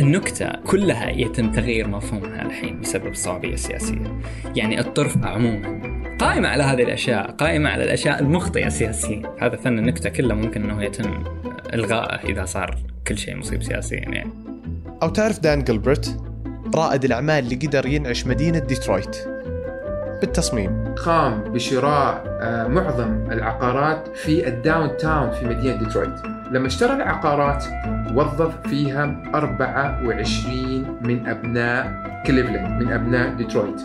النكتة 0.00 0.52
كلها 0.66 1.10
يتم 1.10 1.50
تغيير 1.50 1.88
مفهومها 1.88 2.42
الحين 2.42 2.80
بسبب 2.80 3.06
الصعوبية 3.06 3.54
السياسية 3.54 4.20
يعني 4.56 4.80
الطرف 4.80 5.24
عموما 5.24 5.80
قائمة 6.20 6.48
على 6.48 6.62
هذه 6.62 6.82
الأشياء 6.82 7.30
قائمة 7.30 7.70
على 7.70 7.84
الأشياء 7.84 8.20
المخطئة 8.20 8.68
سياسيا. 8.68 9.36
هذا 9.40 9.56
فن 9.56 9.78
النكتة 9.78 10.10
كله 10.10 10.34
ممكن 10.34 10.70
أنه 10.70 10.84
يتم 10.84 11.24
إلغائه 11.74 12.28
إذا 12.28 12.44
صار 12.44 12.78
كل 13.06 13.18
شيء 13.18 13.36
مصيب 13.36 13.62
سياسيا 13.62 13.98
يعني. 13.98 14.30
أو 15.02 15.08
تعرف 15.08 15.38
دان 15.38 15.64
جلبرت 15.64 16.29
رائد 16.74 17.04
الأعمال 17.04 17.44
اللي 17.44 17.54
قدر 17.54 17.86
ينعش 17.86 18.26
مدينة 18.26 18.58
ديترويت. 18.58 19.16
بالتصميم. 20.20 20.94
قام 20.94 21.44
بشراء 21.44 22.38
آه، 22.40 22.66
معظم 22.66 23.30
العقارات 23.32 24.16
في 24.16 24.48
ال 24.48 24.96
downtown 24.96 25.30
في 25.30 25.46
مدينة 25.46 25.76
ديترويت. 25.76 26.20
لما 26.50 26.66
اشترى 26.66 26.92
العقارات 26.92 27.64
وظف 28.14 28.68
فيها 28.68 29.22
24 29.34 30.98
من 31.00 31.26
أبناء 31.26 31.92
كليفلاند 32.26 32.82
من 32.82 32.92
أبناء 32.92 33.34
ديترويت. 33.34 33.80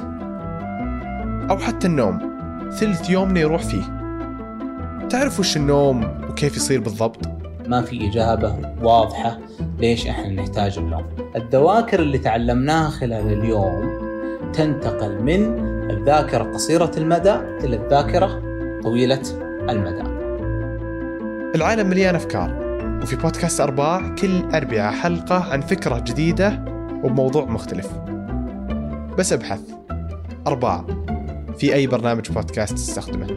أو 1.49 1.57
حتى 1.57 1.87
النوم. 1.87 2.35
ثلث 2.71 3.09
يومنا 3.09 3.39
يروح 3.39 3.63
فيه. 3.63 3.83
تعرف 5.09 5.39
وش 5.39 5.57
النوم 5.57 6.03
وكيف 6.29 6.57
يصير 6.57 6.79
بالضبط؟ 6.79 7.44
ما 7.67 7.81
في 7.81 8.09
إجابة 8.09 8.55
واضحة 8.81 9.39
ليش 9.79 10.07
إحنا 10.07 10.29
نحتاج 10.29 10.77
النوم 10.77 11.05
الذاكرة 11.35 11.99
اللي 11.99 12.17
تعلمناها 12.17 12.89
خلال 12.89 13.33
اليوم 13.33 14.05
تنتقل 14.53 15.21
من 15.21 15.59
الذاكرة 15.91 16.43
قصيرة 16.43 16.91
المدى 16.97 17.33
إلى 17.33 17.75
الذاكرة 17.75 18.41
طويلة 18.83 19.21
المدى. 19.69 20.03
العالم 21.55 21.89
مليان 21.89 22.15
أفكار 22.15 22.65
وفي 23.01 23.15
بودكاست 23.15 23.61
أرباع 23.61 24.15
كل 24.15 24.43
أربعاء 24.53 24.93
حلقة 24.93 25.43
عن 25.51 25.61
فكرة 25.61 25.99
جديدة 25.99 26.65
وبموضوع 27.03 27.45
مختلف. 27.45 27.89
بس 29.17 29.33
أبحث. 29.33 29.59
أرباع. 30.47 30.85
في 31.57 31.73
أي 31.73 31.87
برنامج 31.87 32.31
بودكاست 32.31 32.73
تستخدمه. 32.73 33.27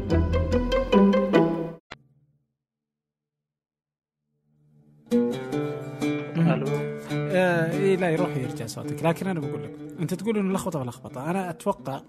صوتك. 8.69 9.03
لكن 9.03 9.27
أنا 9.27 9.41
بقول 9.41 9.65
لك 9.65 9.99
أنت 10.01 10.15
تقول 10.15 10.39
إنه 10.39 10.55
لخبطة 10.55 10.79
ولخبطة. 10.79 11.31
أنا 11.31 11.51
أتوقع 11.51 12.01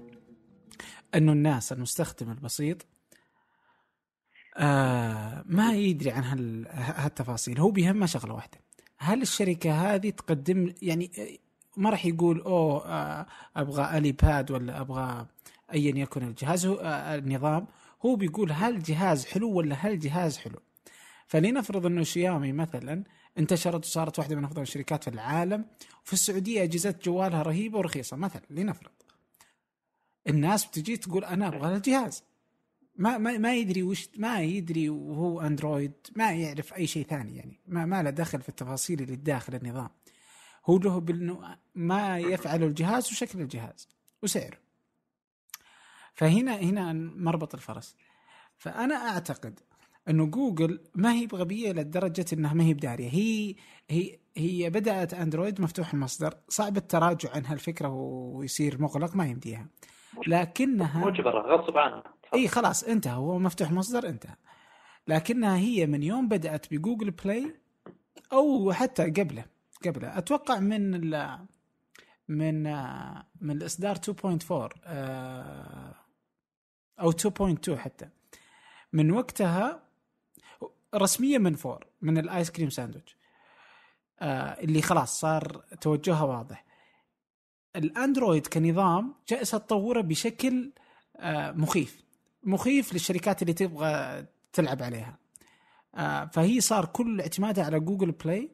إنه 1.15 1.31
الناس 1.31 1.71
المستخدم 1.71 2.31
البسيط 2.31 2.85
آه 4.57 5.43
ما 5.45 5.73
يدري 5.73 6.11
عن 6.11 6.23
هال 6.23 6.67
هالتفاصيل. 6.71 7.59
هو 7.59 7.71
بيهمه 7.71 8.05
شغلة 8.05 8.33
واحدة. 8.33 8.57
هل 8.97 9.21
الشركة 9.21 9.71
هذه 9.71 10.09
تقدم 10.09 10.73
يعني 10.81 11.11
ما 11.77 11.89
راح 11.89 12.05
يقول 12.05 12.41
أوه 12.41 12.85
آه 12.85 13.25
أبغى 13.55 13.97
الي 13.97 14.11
باد 14.11 14.51
ولا 14.51 14.81
أبغى 14.81 15.27
ايا 15.73 15.97
يكن 15.97 16.23
الجهاز 16.23 16.65
هو 16.65 16.75
آه 16.75 17.15
النظام. 17.15 17.67
هو 18.05 18.15
بيقول 18.15 18.51
هل 18.51 18.75
الجهاز 18.75 19.25
حلو 19.25 19.51
ولا 19.51 19.75
هل 19.75 19.91
الجهاز 19.91 20.37
حلو. 20.37 20.59
فلنفرض 21.27 21.85
إنه 21.85 22.03
شيامي 22.03 22.51
مثلا 22.51 23.03
انتشرت 23.37 23.85
وصارت 23.85 24.19
واحدة 24.19 24.35
من 24.35 24.45
أفضل 24.45 24.61
الشركات 24.61 25.03
في 25.03 25.09
العالم. 25.09 25.65
وفي 26.03 26.13
السعودية 26.13 26.63
أجهزة 26.63 26.95
جوالها 27.03 27.43
رهيبة 27.43 27.77
ورخيصة 27.77 28.17
مثلا 28.17 28.41
لنفرض. 28.49 28.91
الناس 30.27 30.65
بتجي 30.65 30.97
تقول 30.97 31.25
أنا 31.25 31.47
أبغى 31.47 31.75
الجهاز. 31.75 32.23
ما 32.95 33.17
ما 33.17 33.37
ما 33.37 33.55
يدري 33.55 33.83
وش 33.83 34.09
ما 34.17 34.41
يدري 34.41 34.89
وهو 34.89 35.41
أندرويد 35.41 35.93
ما 36.15 36.31
يعرف 36.31 36.73
أي 36.73 36.87
شيء 36.87 37.05
ثاني 37.05 37.35
يعني. 37.37 37.59
ما 37.67 37.85
ما 37.85 38.03
له 38.03 38.09
دخل 38.09 38.41
في 38.41 38.49
التفاصيل 38.49 39.01
اللي 39.01 39.15
داخل 39.15 39.55
النظام. 39.55 39.89
هو 40.65 40.77
له 40.77 40.99
بأنه 40.99 41.57
ما 41.75 42.19
يفعل 42.19 42.63
الجهاز 42.63 43.11
وشكل 43.11 43.41
الجهاز 43.41 43.87
وسعره. 44.23 44.57
فهنا 46.15 46.55
هنا 46.55 46.93
مربط 46.93 47.55
الفرس. 47.55 47.95
فأنا 48.57 48.95
أعتقد 48.95 49.59
إنه 50.09 50.25
جوجل 50.25 50.79
ما 50.95 51.13
هي 51.13 51.25
بغبية 51.25 51.71
لدرجة 51.71 52.25
إنها 52.33 52.53
ما 52.53 52.63
هي 52.63 52.73
بدارية. 52.73 53.09
هي 53.09 53.55
هي 53.89 54.19
هي 54.37 54.69
بدأت 54.69 55.13
أندرويد 55.13 55.61
مفتوح 55.61 55.93
المصدر 55.93 56.33
صعب 56.47 56.77
التراجع 56.77 57.31
عن 57.31 57.45
هالفكرة 57.45 57.89
ويصير 57.89 58.81
مغلق 58.81 59.15
ما 59.15 59.25
يمديها. 59.25 59.67
لكنها 60.27 61.05
مجبرة 61.05 61.55
غصب 61.55 61.77
عنها. 61.77 62.03
إي 62.33 62.47
خلاص 62.47 62.83
انتهى. 62.83 63.13
هو 63.13 63.39
مفتوح 63.39 63.71
مصدر 63.71 64.09
انتهى. 64.09 64.35
لكنها 65.07 65.57
هي 65.57 65.87
من 65.87 66.03
يوم 66.03 66.27
بدأت 66.27 66.73
ب 66.73 66.79
Google 66.79 67.11
Play 67.11 67.55
أو 68.33 68.71
حتى 68.73 69.03
قبله 69.03 69.45
قبله. 69.85 70.17
أتوقع 70.17 70.59
من 70.59 70.95
ال 70.95 71.39
من 72.27 72.63
من 73.41 73.51
الإصدار 73.51 73.95
2.4 73.95 74.69
آه، 74.85 75.95
أو 76.99 77.11
2.2 77.11 77.77
حتى. 77.77 78.09
من 78.93 79.11
وقتها 79.11 79.88
رسميا 80.95 81.37
من 81.37 81.55
فور 81.55 81.87
من 82.01 82.17
ال 82.17 82.26
Ice 82.26 82.51
Cream 82.51 82.69
Sandwich. 82.69 83.17
آه 84.19 84.61
اللي 84.61 84.81
خلاص 84.81 85.19
صار 85.19 85.63
توجهها 85.81 86.23
واضح. 86.23 86.65
الأندرويد 87.75 88.47
كنظام 88.47 89.15
جالسة 89.29 89.57
تطوره 89.57 90.01
بشكل 90.01 90.71
آه 91.17 91.51
مخيف. 91.51 92.03
مخيف 92.43 92.93
للشركات 92.93 93.41
اللي 93.41 93.53
تبغى 93.53 94.25
تلعب 94.53 94.83
عليها. 94.83 95.17
آه 95.95 96.25
فهي 96.25 96.61
صار 96.61 96.85
كل 96.85 97.21
اعتمادها 97.21 97.65
على 97.65 97.79
Google 97.79 98.11
Play 98.11 98.51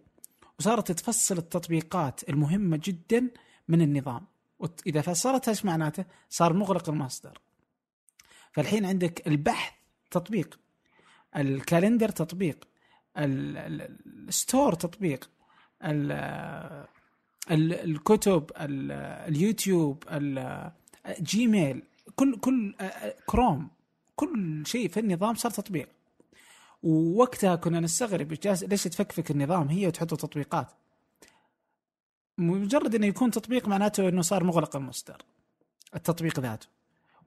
وصارت 0.60 0.92
تفصل 0.92 1.38
التطبيقات 1.38 2.30
المهمة 2.30 2.80
جدا 2.84 3.32
من 3.68 3.82
النظام. 3.82 4.28
واذا 4.60 5.02
فصلتها 5.02 5.52
إيش 5.52 5.66
معناته؟ 5.66 6.06
صار 6.30 6.54
مغلق 6.54 6.90
المصدر. 6.90 7.42
فالحين 8.52 8.86
عندك 8.86 9.28
البحث 9.28 9.74
تطبيق 10.12 10.60
ال 11.36 11.44
calendar 11.44 12.10
تطبيق 12.10 12.68
ال- 13.18 13.58
ال- 13.58 13.98
ال 14.28 14.36
store 14.36 14.74
تطبيق 14.74 15.30
ال- 15.84 16.12
ال- 17.52 17.74
الكتب 17.74 18.52
ال- 18.58 18.92
اليوتيوب 19.36 20.04
ال- 20.12 20.72
Gmail 21.22 21.84
كل 22.16 22.40
كل 22.40 22.76
كروم 23.26 23.70
كل 24.16 24.64
شيء 24.68 24.90
في 24.90 25.00
النظام 25.00 25.36
صار 25.36 25.52
تطبيق. 25.52 25.90
ووقتها 26.84 27.56
كنا 27.56 27.80
نستغرب 27.80 28.32
ليش 28.46 28.84
تفكفك 28.84 29.32
النظام 29.32 29.68
هي 29.68 29.88
وتحط 29.88 30.14
تطبيقات؟ 30.14 30.68
مجرد 32.38 32.96
إنه 32.96 33.08
يكون 33.08 33.32
تطبيق 33.32 33.68
معناته 33.68 34.10
إنه 34.10 34.22
صار 34.22 34.44
مغلق 34.44 34.76
المصدر 34.76 35.22
التطبيق 35.96 36.40
ذاته. 36.40 36.68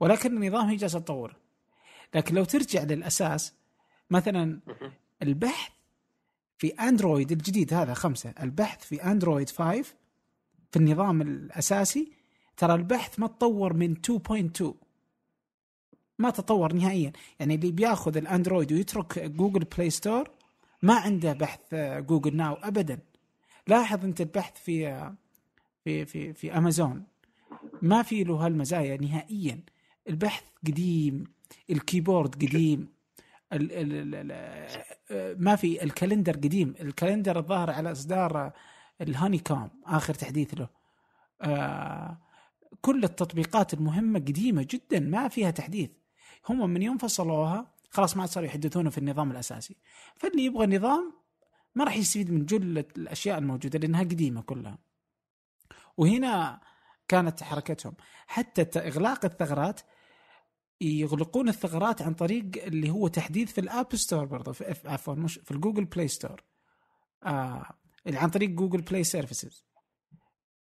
ولكن 0.00 0.36
النظام 0.42 0.66
هي 0.66 0.76
جالسة 0.76 0.98
تطوره. 0.98 1.36
لكن 2.14 2.34
لو 2.34 2.44
ترجع 2.44 2.82
للأساس 2.82 3.52
مثلا 4.10 4.60
البحث 5.22 5.72
في 6.58 6.68
اندرويد 6.68 7.32
الجديد 7.32 7.74
هذا 7.74 7.94
خمسة 7.94 8.34
البحث 8.42 8.84
في 8.84 9.02
اندرويد 9.04 9.50
5 9.50 9.82
في 10.70 10.76
النظام 10.76 11.22
الأساسي 11.22 12.12
ترى 12.56 12.74
البحث 12.74 13.18
ما 13.18 13.26
تطور 13.26 13.72
من 13.72 13.96
2.2 13.96 14.64
ما 16.18 16.30
تطور 16.30 16.72
نهائيا. 16.72 17.12
يعني 17.40 17.54
اللي 17.54 17.72
بياخذ 17.72 18.16
الأندرويد 18.16 18.72
ويترك 18.72 19.18
Google 19.18 19.64
Play 19.64 19.90
Store 19.90 20.30
ما 20.82 20.94
عنده 20.94 21.32
بحث 21.32 21.74
Google 21.74 22.36
Now 22.36 22.54
ابدا. 22.54 22.98
لاحظ 23.66 24.04
أنت 24.04 24.20
البحث 24.20 24.56
في 24.56 25.10
في 25.84 26.04
في 26.06 26.32
في 26.32 26.58
امازون 26.58 27.04
ما 27.82 28.02
في 28.02 28.24
له 28.24 28.46
هالمزايا 28.46 28.96
نهائيا. 28.96 29.60
البحث 30.08 30.44
قديم 30.66 31.24
ال 31.70 31.77
keyboard 31.77 32.34
قديم. 32.34 32.88
ال 33.52 33.72
ال 33.72 33.92
ال 33.92 34.14
ال 34.14 34.32
آه، 35.10 35.36
ما 35.38 35.56
في 35.56 35.82
ال 35.82 35.88
calendar 35.88 36.32
قديم. 36.32 36.74
ال 36.80 36.87
calendar 36.87 37.38
الظاهر 37.38 37.70
على 37.70 37.92
إصدار 37.92 38.52
ال 39.00 39.38
Honeycomb 39.38 39.70
آخر 39.86 40.14
تحديث 40.14 40.54
له. 40.54 40.68
آه 41.42 42.18
كل 42.80 43.04
التطبيقات 43.04 43.74
المهمة 43.74 44.18
قديمة 44.18 44.66
جدا 44.70 45.00
ما 45.00 45.28
فيها 45.28 45.50
تحديث. 45.50 45.90
هم 46.48 46.70
من 46.70 46.82
يوم 46.82 46.98
فصلوها 46.98 47.72
خلاص 47.90 48.16
ما 48.16 48.26
صاروا 48.26 48.48
يحدثونه 48.48 48.90
في 48.90 48.98
النظام 48.98 49.30
الأساسي. 49.30 49.76
فاللي 50.16 50.44
يبغى 50.44 50.76
نظام 50.76 51.12
ما 51.74 51.84
راح 51.84 51.96
يستفيد 51.96 52.30
من 52.30 52.46
جل 52.46 52.84
الأشياء 52.96 53.38
الموجودة 53.38 53.78
لأنها 53.78 54.00
قديمة 54.02 54.42
كلها. 54.42 54.78
وهنا 55.96 56.60
كانت 57.08 57.42
حركتهم. 57.42 57.94
حتى 58.26 58.80
إغلاق 58.80 59.24
الثغرات 59.24 59.80
يغلقون 60.80 61.48
الثغرات 61.48 62.02
عن 62.02 62.14
طريق 62.14 62.44
اللي 62.56 62.90
هو 62.90 63.08
تحديث 63.08 63.52
في 63.52 63.60
ال 63.60 63.69
App 63.69 63.96
Store 63.96 64.24
برضه 64.24 64.52
في 64.52 64.74
عفوا 64.84 65.14
مش 65.14 65.34
في 65.44 65.50
ال 65.50 65.55
Google 65.55 65.84
Play 65.84 66.08
Store 66.08 66.42
آه 67.24 67.66
عن 68.06 68.28
طريق 68.28 68.50
Google 68.50 68.80
Play 68.80 69.04
Services 69.04 69.64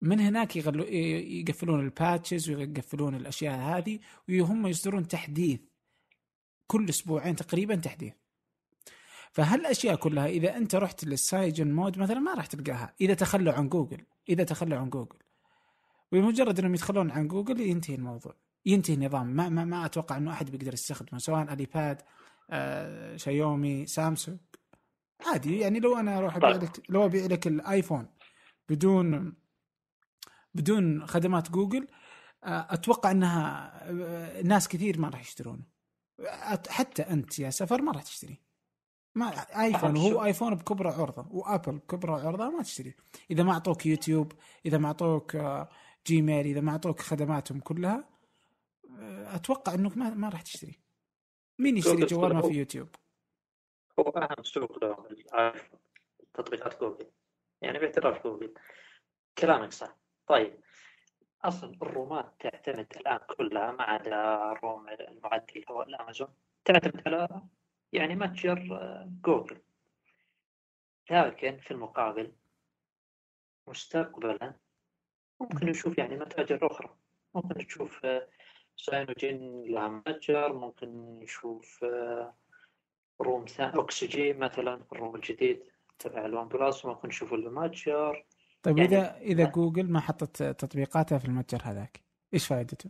من 0.01 0.19
هناك 0.19 0.55
يغلو 0.55 0.83
يقفلون 0.83 1.79
ال 1.79 1.88
patches 1.88 2.49
ويقفلون 2.49 3.15
الأشياء 3.15 3.55
هذه 3.55 3.99
وهم 4.29 4.67
يصدرون 4.67 5.07
تحديث 5.07 5.59
كل 6.67 6.89
أسبوعين 6.89 7.35
تقريبا 7.35 7.75
تحديث. 7.75 8.13
فهالأشياء 9.31 9.95
كلها 9.95 10.27
إذا 10.27 10.57
أنت 10.57 10.75
رحت 10.75 11.03
لل 11.03 11.71
CyanogenMod 11.71 11.97
مثلا 11.97 12.19
ما 12.19 12.33
راح 12.33 12.45
تلقاها 12.45 12.93
إذا 13.01 13.13
تخلوا 13.13 13.53
عن 13.53 13.69
جوجل 13.69 14.05
إذا 14.29 14.43
تخلوا 14.43 14.77
عن 14.77 14.89
جوجل 14.89 15.17
بمجرد 16.11 16.59
إنهم 16.59 16.73
يتخلون 16.73 17.11
عن 17.11 17.27
جوجل 17.27 17.59
ينتهي 17.59 17.95
الموضوع. 17.95 18.35
ينتهي 18.67 18.93
النظام. 18.93 19.27
ما 19.27 19.49
ما, 19.49 19.65
ما 19.65 19.85
أتوقع 19.85 20.17
إنه 20.17 20.31
أحد 20.31 20.51
بيقدر 20.51 20.73
يستخدمه 20.73 21.19
سواء 21.19 21.53
اليباد 21.53 22.01
آه، 22.49 23.15
شايومي 23.15 23.85
سامسونج. 23.85 24.37
عادي 25.25 25.59
يعني 25.59 25.79
لو 25.79 25.99
أنا 25.99 26.17
أروح 26.17 26.35
أبيع 26.35 26.51
طيب. 26.51 26.63
لك 26.63 26.81
لو 26.89 27.05
أبيع 27.05 27.25
لك 27.25 27.47
الآيفون 27.47 28.07
بدون 28.69 29.33
بدون 30.55 31.07
خدمات 31.07 31.51
جوجل 31.51 31.87
آه، 32.43 32.67
أتوقع 32.69 33.11
إنها 33.11 33.71
آه، 33.89 34.41
ناس 34.41 34.67
كثير 34.67 34.99
ما 34.99 35.09
راح 35.09 35.21
يشترونه. 35.21 35.63
حتى 36.69 37.01
أنت 37.01 37.39
يا 37.39 37.49
سفر 37.49 37.81
ما 37.81 37.91
راح 37.91 38.03
تشتري. 38.03 38.41
ما 39.15 39.29
آيفون 39.63 39.95
شيء. 39.95 40.23
آيفون 40.23 40.55
بكبره 40.55 40.91
عرضة 41.01 41.25
وآبل 41.29 41.77
بكبره 41.77 42.27
عرضة 42.27 42.49
ما 42.49 42.63
تشتري. 42.63 42.95
إذا 43.31 43.43
ما 43.43 43.51
أعطوك 43.51 43.85
يوتيوب 43.85 44.31
إذا 44.65 44.77
ما 44.77 44.87
أعطوك 44.87 45.35
آه، 45.35 45.69
Gmail 46.07 46.45
إذا 46.45 46.61
ما 46.61 46.71
أعطوك 46.71 47.01
خدماتهم 47.01 47.59
كلها 47.59 47.97
آه، 47.97 48.16
أتوقع 49.35 49.73
إنك 49.73 49.97
ما, 49.97 50.09
ما 50.09 50.29
راح 50.29 50.41
تشتري. 50.41 50.79
مين 51.59 51.77
يشتري 51.77 52.05
جوال 52.05 52.33
ما. 52.33 52.41
في 52.41 52.53
يوتيوب؟ 52.53 52.89
هو 53.99 54.09
أهم 54.09 54.43
سوق 54.43 54.79
تطبيقات 56.33 56.79
جوجل. 56.79 57.11
يعني 57.61 57.79
باعتراف 57.79 58.23
جوجل. 58.23 58.53
كلامك 59.37 59.71
صح. 59.71 59.97
طيب 60.27 60.59
أصلا 61.43 61.73
الرومات 61.81 62.33
تعتمد 62.39 62.87
الآن 62.95 63.17
كلها 63.37 63.71
ما 63.71 63.83
عدا 63.83 64.51
ال 64.51 64.61
ROM 64.61 64.89
المعدي 64.89 65.53
اللي 65.55 65.65
هو 65.69 65.81
الأمازون 65.81 66.27
تعتمد 66.65 67.07
على 67.07 67.41
يعني 67.93 68.15
متجر 68.15 68.77
آه، 68.81 69.11
جوجل. 69.23 69.61
لكن 71.11 71.57
في 71.57 71.71
المقابل 71.71 72.31
مستقبلا 73.67 74.53
ممكن 75.41 75.67
نشوف 75.67 75.97
يعني 75.97 76.17
متاجر 76.17 76.67
أخرى. 76.67 76.95
ممكن 77.35 77.57
نشوف 77.57 78.05
آه، 78.05 78.27
Cyanogen 78.77 79.63
لها 79.63 79.87
متجر 79.87 80.53
ممكن 80.53 81.19
نشوف 81.19 81.83
آه، 81.83 82.35
ROM 83.21 83.45
ثاني 83.45 83.79
أكسجين 83.79 84.39
مثلا 84.39 84.81
ال 84.91 84.97
ROM 84.97 85.15
الجديد 85.15 85.63
تبع 85.99 86.25
ال 86.25 86.47
OnePlus 86.47 86.85
ممكن 86.85 87.07
نشوف 87.07 87.33
المتجر 87.33 88.25
طيب 88.63 88.77
يعني- 88.77 88.89
اذا 88.97 89.17
إذا 89.17 89.45
جوجل 89.45 89.91
ما 89.91 89.99
حطت 89.99 90.43
تطبيقاتها 90.43 91.17
في 91.17 91.25
المتجر 91.25 91.61
هذاك 91.63 92.03
إيش 92.33 92.47
فائدته؟ 92.47 92.89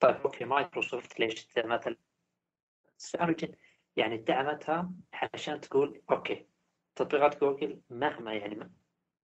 طيب 0.00 0.16
okay 0.16 0.44
مايكروسوفت 0.44 1.20
ليش 1.20 1.48
مثلا 1.58 1.96
Cyanogen 2.96 3.52
يعني 3.96 4.16
دعمتها 4.16 4.90
علشان 5.12 5.60
تقول 5.60 6.02
okay 6.10 6.46
تطبيقات 6.96 7.40
جوجل 7.40 7.80
مهما 7.90 8.34
يعني 8.34 8.70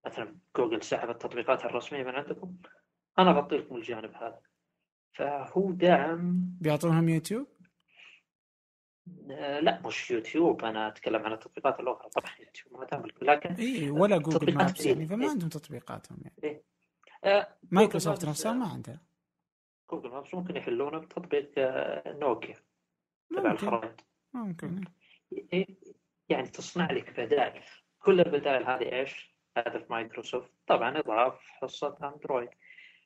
مثلا 0.05 0.35
جوجل 0.57 0.83
سحبت 0.83 1.21
تطبيقاتها 1.21 1.65
الرسمية 1.65 2.03
من 2.03 2.15
عندكم 2.15 2.55
أنا 3.19 3.31
اغطي 3.31 3.57
لكم 3.57 3.75
الجانب 3.75 4.13
هذا. 4.13 4.39
فهو 5.13 5.71
دعم 5.71 6.57
بيعطونهم 6.61 7.09
يوتيوب؟ 7.09 7.47
آه، 9.31 9.59
لا 9.59 9.81
مش 9.85 10.11
يوتيوب 10.11 10.65
أنا 10.65 10.87
أتكلم 10.87 11.25
عن 11.25 11.33
التطبيقات 11.33 11.79
الأخرى. 11.79 12.09
طبعا 12.09 12.31
يوتيوب 12.39 12.79
ما 12.79 12.85
تملك 12.85 13.23
لكن 13.23 13.53
إي 13.53 13.89
ولا 13.89 14.17
Google 14.17 14.53
Maps 14.55 14.85
يعني. 14.85 15.07
فما 15.07 15.29
عندهم 15.29 15.49
تطبيقاتهم 15.49 16.17
يعني. 16.23 16.63
آه، 17.23 17.47
مايكروسوفت 17.71 18.25
نفسها 18.25 18.53
ما 18.53 18.67
عندها 18.67 19.01
Google 19.91 20.09
Maps 20.09 20.33
ممكن 20.33 20.55
يحلونه 20.55 20.97
بتطبيق 20.97 21.51
آه، 21.57 22.13
نوكيا 22.13 22.55
تبع 23.29 23.51
الخرائط. 23.51 24.05
ممكن 24.33 24.83
إيه، 25.53 25.67
يعني 26.29 26.47
تصنع 26.47 26.91
لك 26.91 27.19
بدائل. 27.19 27.63
كل 27.99 28.19
البدائل 28.19 28.63
هذه 28.63 28.99
إيش؟ 28.99 29.33
هدف 29.57 29.91
مايكروسوفت. 29.91 30.51
طبعا 30.67 30.99
إضعاف 30.99 31.39
حصة 31.39 31.97
أندرويد. 32.03 32.49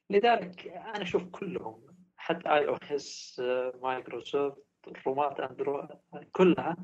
لذلك 0.09 0.67
أنا 0.67 1.01
أشوف 1.01 1.23
كلهم 1.23 1.96
حتى 2.27 2.49
iOS 2.49 3.41
مايكروسوفت 3.81 4.57
رومات 5.05 5.39
أندرويد 5.39 5.87
كلها 6.31 6.77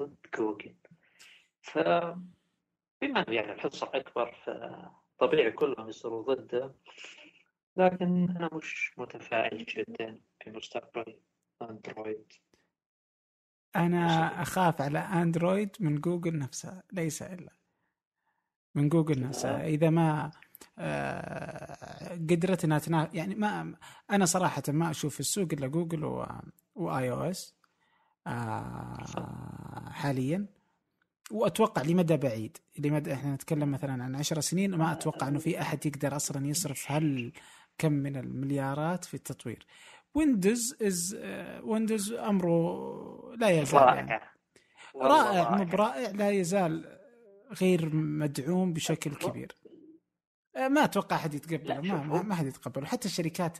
ضد 0.00 0.16
جوجل 0.36 0.74
ف 1.62 1.78
بما 3.02 3.20
انه 3.28 3.36
يعني 3.36 3.52
الحصة 3.52 3.90
أكبر 3.94 4.34
فطبيعي 5.18 5.50
كلهم 5.50 5.88
يصيروا 5.88 6.34
ضده 6.34 6.74
لكن 7.76 8.30
أنا 8.30 8.50
مش 8.52 8.92
متفائل 8.98 9.64
جدا 9.64 10.20
في 10.40 10.50
مستقبل 10.50 11.20
أندرويد. 11.62 12.32
أنا 13.76 14.42
أخاف 14.42 14.80
على 14.80 14.98
أندرويد 14.98 15.76
من 15.80 16.00
جوجل 16.00 16.38
نفسها 16.38 16.82
ليس 16.92 17.22
إلا 17.22 17.52
من 18.74 18.88
جوجل 18.88 19.22
نفسها 19.22 19.66
إذا 19.66 19.90
ما 19.90 20.24
آه، 20.24 20.30
قدرت 22.30 22.64
إنها 22.64 22.78
تنا... 22.78 23.10
يعني 23.12 23.34
ما 23.34 23.74
أنا 24.10 24.24
صراحة 24.24 24.62
ما 24.68 24.90
أشوف 24.90 25.20
السوق 25.20 25.48
إلا 25.52 25.66
جوجل 25.66 26.04
و... 26.04 26.26
و 26.74 27.10
iOS 27.10 27.56
آه، 28.26 29.90
حاليا. 29.90 30.46
وأتوقع 31.30 31.82
لمدى 31.82 32.16
بعيد. 32.16 32.58
لمدى 32.78 33.12
إحنا 33.12 33.34
نتكلم 33.34 33.70
مثلا 33.70 34.04
عن 34.04 34.16
عشر 34.16 34.40
سنين 34.40 34.74
ما 34.74 34.92
أتوقع 34.92 35.28
إنه 35.28 35.38
في 35.38 35.60
أحد 35.60 35.86
يقدر 35.86 36.16
أصلا 36.16 36.46
يصرف 36.46 36.92
هل 36.92 37.32
كم 37.78 37.92
من 37.92 38.16
المليارات 38.16 39.04
في 39.04 39.14
التطوير. 39.14 39.66
Windows 40.14 40.76
as 40.82 41.18
Windows 41.62 42.12
أمره 42.12 43.34
لا 43.36 43.48
يزال 43.48 43.82
يعني. 43.82 44.10
رائع. 44.10 44.30
والله 44.94 45.42
رائع 45.42 45.56
مو 45.56 45.64
برائع 45.64 46.10
لا 46.10 46.30
يزال 46.30 46.98
غير 47.60 47.94
مدعوم 47.94 48.72
بشكل 48.72 49.14
كبير. 49.14 49.52
آه، 49.52 49.65
ما 50.56 50.84
أتوقع 50.84 51.16
أحد 51.16 51.34
يتقبله 51.34 51.80
ما 51.80 52.02
ما 52.02 52.22
ما 52.22 52.34
حد 52.34 52.46
يتقبله 52.46 52.86
حتى 52.86 53.08
الشركات 53.08 53.58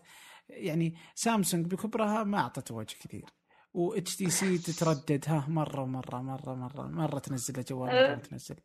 يعني 0.48 0.94
سامسونج 1.14 1.66
بكبرها 1.66 2.24
ما 2.24 2.38
اعطت 2.38 2.70
وجه 2.70 2.96
كثير 3.00 3.24
و 3.74 3.94
HTC 3.94 4.58
تتردد 4.58 5.24
ها 5.28 5.46
مرة 5.48 5.80
ومرة 5.80 6.22
مرة 6.22 6.54
مره 6.54 6.82
مرة 6.82 7.18
تنزل 7.18 7.64
جوال 7.64 7.90
مرة 7.90 8.12
أه. 8.12 8.14
تنزل 8.14 8.56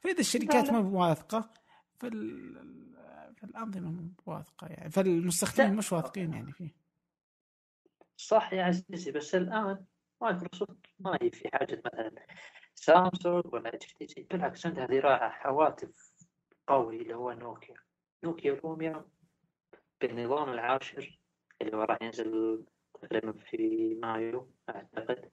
فإذا 0.00 0.20
الشركات. 0.20 0.70
مو 0.70 0.80
بواثقة 0.80 1.50
فال 2.00 2.92
فالأنظمة 3.36 3.90
مو 3.90 4.10
بواثقة 4.26 4.66
يعني 4.66 4.90
فالمستخدمين. 4.90 5.76
مش 5.76 5.92
واثقين 5.92 6.32
يعني 6.32 6.52
فيه 6.52 6.74
صح 8.16 8.52
يا 8.52 8.64
عزيزي 8.64 9.10
بس 9.10 9.34
الآن 9.34 9.84
مايكروسوفت 10.20 10.86
ما 10.98 11.18
هي 11.22 11.30
في 11.30 11.48
حاجة 11.52 11.82
مثلا 11.86 12.26
سامسونج 12.74 13.54
ولا 13.54 13.74
HTC 13.74 14.26
بالعكس 14.30 14.66
عندها 14.66 14.86
ذراع 14.86 15.48
هواتف 15.48 16.12
قوي 16.66 16.96
اللي 16.96 17.14
هو 17.14 17.32
نوكيا. 17.32 17.76
نوكيا 18.24 18.60
لوميا 18.64 19.04
بالنظام 20.00 20.48
العاشر 20.48 21.18
اللي 21.62 21.76
هو 21.76 21.82
راح 21.82 21.98
ينزل 22.02 22.64
تقريبا 23.02 23.32
في 23.32 23.94
مايو 24.02 24.50
أعتقد. 24.68 25.30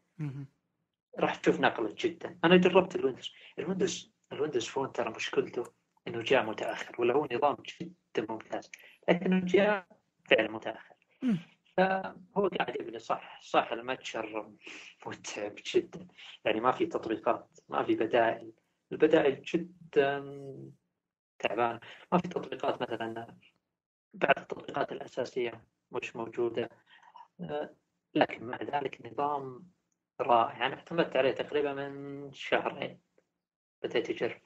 راح 1.19 1.35
تشوف 1.35 1.59
نقلة 1.59 1.95
جدا. 1.97 2.39
أنا 2.43 2.57
جربت 2.57 2.95
الويندوز. 2.95 3.33
الويندوز 3.59 4.13
ال 4.31 4.36
Windows 4.36 4.67
Phone 4.67 4.91
ترى 4.91 5.09
مشكلته 5.09 5.63
إنه 6.07 6.21
جاء 6.21 6.45
متأخر 6.45 7.01
ولا 7.01 7.13
هو 7.13 7.27
نظام 7.31 7.57
جدا 7.79 8.25
ممتاز 8.29 8.71
لكنه 9.09 9.45
جاء 9.45 9.87
فعلا 10.29 10.51
متأخر. 10.51 10.95
فهو 11.77 12.47
قاعد 12.47 12.75
يبني 12.79 12.99
صح 12.99 13.41
صح 13.41 13.71
المتجر 13.71 14.51
متعب 15.05 15.55
جدا. 15.73 16.07
يعني 16.45 16.59
ما 16.59 16.71
في 16.71 16.85
تطبيقات 16.85 17.59
ما 17.69 17.83
في 17.83 17.95
بدائل. 17.95 18.51
البدائل 18.91 19.41
جدا 19.41 20.19
تعبانه 21.39 21.79
ما 22.11 22.17
في 22.17 22.27
تطبيقات 22.27 22.81
مثلا 22.81 23.37
بعض 24.13 24.39
التطبيقات 24.39 24.91
الأساسية 24.91 25.65
مش 25.91 26.15
موجودة. 26.15 26.69
لكن 28.15 28.43
مع 28.45 28.57
ذلك 28.57 29.05
نظام 29.05 29.71
رائع. 30.21 30.65
أنا 30.65 30.75
اعتمدت 30.75 31.15
عليه 31.15 31.31
تقريبا 31.31 31.73
من 31.73 32.31
شهرين. 32.33 33.01
بديت 33.83 34.09
اجرب 34.09 34.41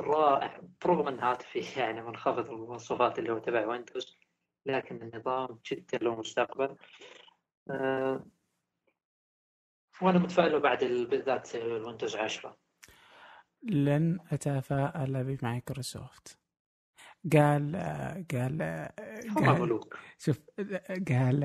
رائع. 0.00 0.60
برغم 0.84 1.08
ان 1.08 1.20
هاتفي 1.20 1.80
يعني 1.80 2.02
منخفض 2.02 2.50
المواصفات 2.50 3.18
اللي 3.18 3.32
هو 3.32 3.38
تبع 3.38 3.66
ويندوز 3.66 4.18
لكن 4.66 5.02
النظام 5.02 5.60
جدا 5.72 5.98
له 5.98 6.16
مستقبل. 6.16 6.76
أه 7.70 8.26
وأنا 10.02 10.18
متفائل 10.18 10.60
بعد 10.60 10.82
ال- 10.82 11.06
بالذات 11.06 11.54
الويندوز 11.54 12.16
10 12.16 12.56
لن 13.64 14.18
اتفائل 14.32 15.24
بمايكروسوفت. 15.24 16.38
قال 17.32 17.76
قال 18.32 18.62
هم 19.28 19.46
قال 19.46 19.60
ملوك. 19.60 19.98
شوف 20.18 20.40
قال 21.08 21.40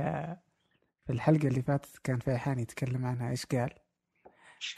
في 1.06 1.14
الحلقة 1.14 1.48
اللي 1.48 1.62
فاتت 1.62 1.98
كان 2.04 2.20
فيحان 2.20 2.60
يتكلم 2.60 3.06
عنها 3.06 3.30
إيش 3.30 3.46
قال؟ 3.46 3.74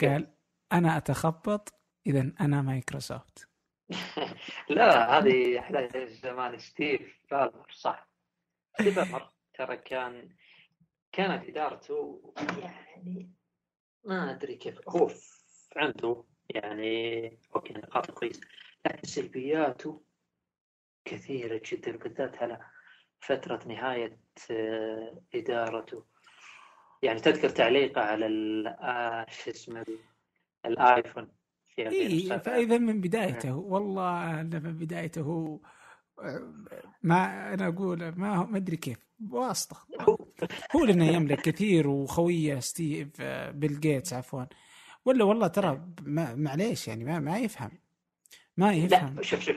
قال؟ 0.02 0.34
أنا 0.72 0.96
أتخبط 0.96 1.74
اذا 2.06 2.32
أنا 2.40 2.62
مايكروسوفت. 2.62 3.48
لا 4.70 5.18
هذه 5.18 5.58
أحلى 5.58 6.06
زمان 6.06 6.58
ستيف 6.58 7.20
بالمر 7.30 7.70
صح. 7.72 8.08
ستيف 8.74 8.98
بالمر 8.98 9.32
ترى 9.54 9.76
كان 9.76 10.36
كانت 11.12 11.48
إدارته 11.48 12.22
يعني 12.36 13.32
ما 14.04 14.30
أدري 14.30 14.56
كيف 14.56 14.88
هو 14.88 15.10
عنده 15.76 16.24
يعني 16.50 17.28
أوكي 17.56 17.74
نقاط 17.74 18.10
كويسة. 18.10 18.40
لكن 18.86 19.08
سلبياته 19.08 20.02
كثيرة 21.04 21.60
جدا 21.72 21.96
بالذات 21.96 22.36
على 22.42 22.58
فترة 23.20 23.60
نهاية 23.68 24.18
آه، 24.50 25.22
إدارته. 25.34 26.04
يعني 27.02 27.20
تذكر 27.20 27.48
تعليقه 27.48 28.00
على 28.00 28.26
آه، 28.80 29.26
شو 29.30 29.50
اسمه 29.50 29.80
ال- 29.80 29.98
الايفون 30.66 31.28
في 31.74 31.82
اي 31.88 32.06
2007 32.06 32.38
فإذا 32.38 32.78
من 32.78 33.00
بدايته 33.00 33.56
والله 33.56 34.42
من 34.42 34.78
بدايته 34.78 35.60
ما 37.02 37.54
أنا 37.54 37.68
أقول 37.68 37.98
ما 38.16 38.44
ما 38.44 38.56
أدري 38.56 38.76
كيف 38.76 38.98
واسطة. 39.30 39.76
هو 40.76 40.84
لأنه 40.84 41.04
يملك 41.06 41.40
كثير 41.40 41.88
وخوية 41.88 42.58
ستيف 42.60 43.08
آه، 43.20 43.50
بيل 43.50 43.80
جيتس 43.80 44.12
عفوا. 44.12 44.44
ولا 45.04 45.24
والله 45.24 45.46
ترى 45.46 45.80
معليش 46.36 46.88
يعني 46.88 47.04
ما, 47.04 47.18
ما 47.18 47.38
يفهم. 47.38 47.70
ما 48.56 48.72
يفهم. 48.72 49.14
لا 49.16 49.22
شوف 49.22 49.40
شوف. 49.40 49.56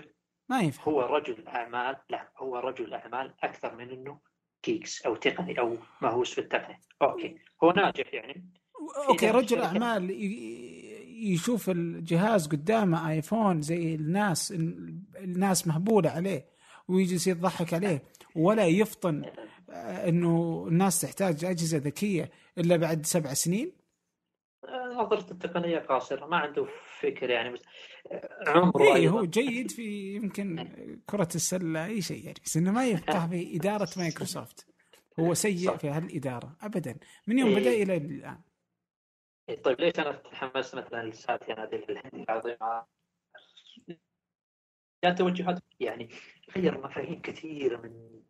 ما 0.49 0.61
يفهم. 0.61 0.93
هو 0.93 1.01
رجل 1.01 1.47
أعمال 1.47 1.95
لا 2.09 2.31
هو 2.37 2.57
رجل 2.57 2.93
أعمال 2.93 3.33
أكثر 3.43 3.75
من 3.75 3.89
إنه 3.89 4.19
geeks 4.61 5.01
أو 5.01 5.15
تقني 5.15 5.59
أو 5.59 5.77
مهووس 6.01 6.33
في 6.33 6.41
التقنية. 6.41 6.79
okay. 7.01 7.37
هو 7.63 7.71
ناجح 7.71 8.13
يعني. 8.13 8.49
okay 9.09 9.31
رجل. 9.31 9.61
أعمال 9.61 10.11
يشوف 11.17 11.69
الجهاز 11.69 12.47
قدامه 12.47 13.11
آيفون 13.11 13.61
زي 13.61 13.95
الناس 13.95 14.51
الناس 15.15 15.67
مهبولة 15.67 16.09
عليه 16.09 16.45
ويجلس 16.87 17.27
يضحك 17.27 17.73
عليه 17.73 18.03
ولا 18.35 18.65
يفطن 18.65 19.25
آه، 19.69 20.09
إنه 20.09 20.65
الناس 20.67 21.01
تحتاج 21.01 21.45
أجهزة 21.45 21.77
ذكية 21.77 22.31
إلا 22.57 22.75
بعد 22.75 23.05
سبع 23.05 23.33
سنين. 23.33 23.71
نظرته 24.95 25.31
التقنية 25.31 25.79
قاصرة 25.79 26.25
ما 26.25 26.37
عنده 26.37 26.67
فكر 26.99 27.29
يعني 27.29 27.49
بس 27.49 27.61
عمره 28.47 28.83
اي 28.83 28.95
أيضاً. 28.95 29.19
هو 29.19 29.25
جيد 29.25 29.71
في 29.71 30.15
يمكن 30.15 30.69
كرة 31.05 31.29
السلة 31.35 31.85
أي 31.85 32.01
شيء 32.01 32.25
يعني 32.25 32.39
بس 32.45 32.57
إنه 32.57 32.71
ما 32.71 32.87
يفقه 32.87 33.27
في 33.27 33.55
إدارة 33.55 33.89
مايكروسوفت 33.97 34.67
هو 35.19 35.33
سيء 35.33 35.67
صح. 35.67 35.75
في 35.75 35.89
هالإدارة 35.89 36.57
ابدا 36.61 36.97
من 37.27 37.39
يوم 37.39 37.49
إيه. 37.49 37.59
بدأ 37.59 37.71
إلى 37.71 37.97
الآن 37.97 38.41
إيه، 39.49 39.61
طيب 39.61 39.81
ليش 39.81 39.99
أنا 39.99 40.11
تحمست 40.11 40.75
مثلا 40.75 41.09
لساتيا 41.09 41.53
هذه 41.53 41.75
الهندي 41.89 42.23
العظيمة 42.23 42.85
كانت 45.01 45.17
توجهات 45.17 45.59
يعني 45.79 46.09
غير 46.55 46.77
مفاهيم 46.77 47.21
كثيرة 47.21 47.77
من 47.77 48.21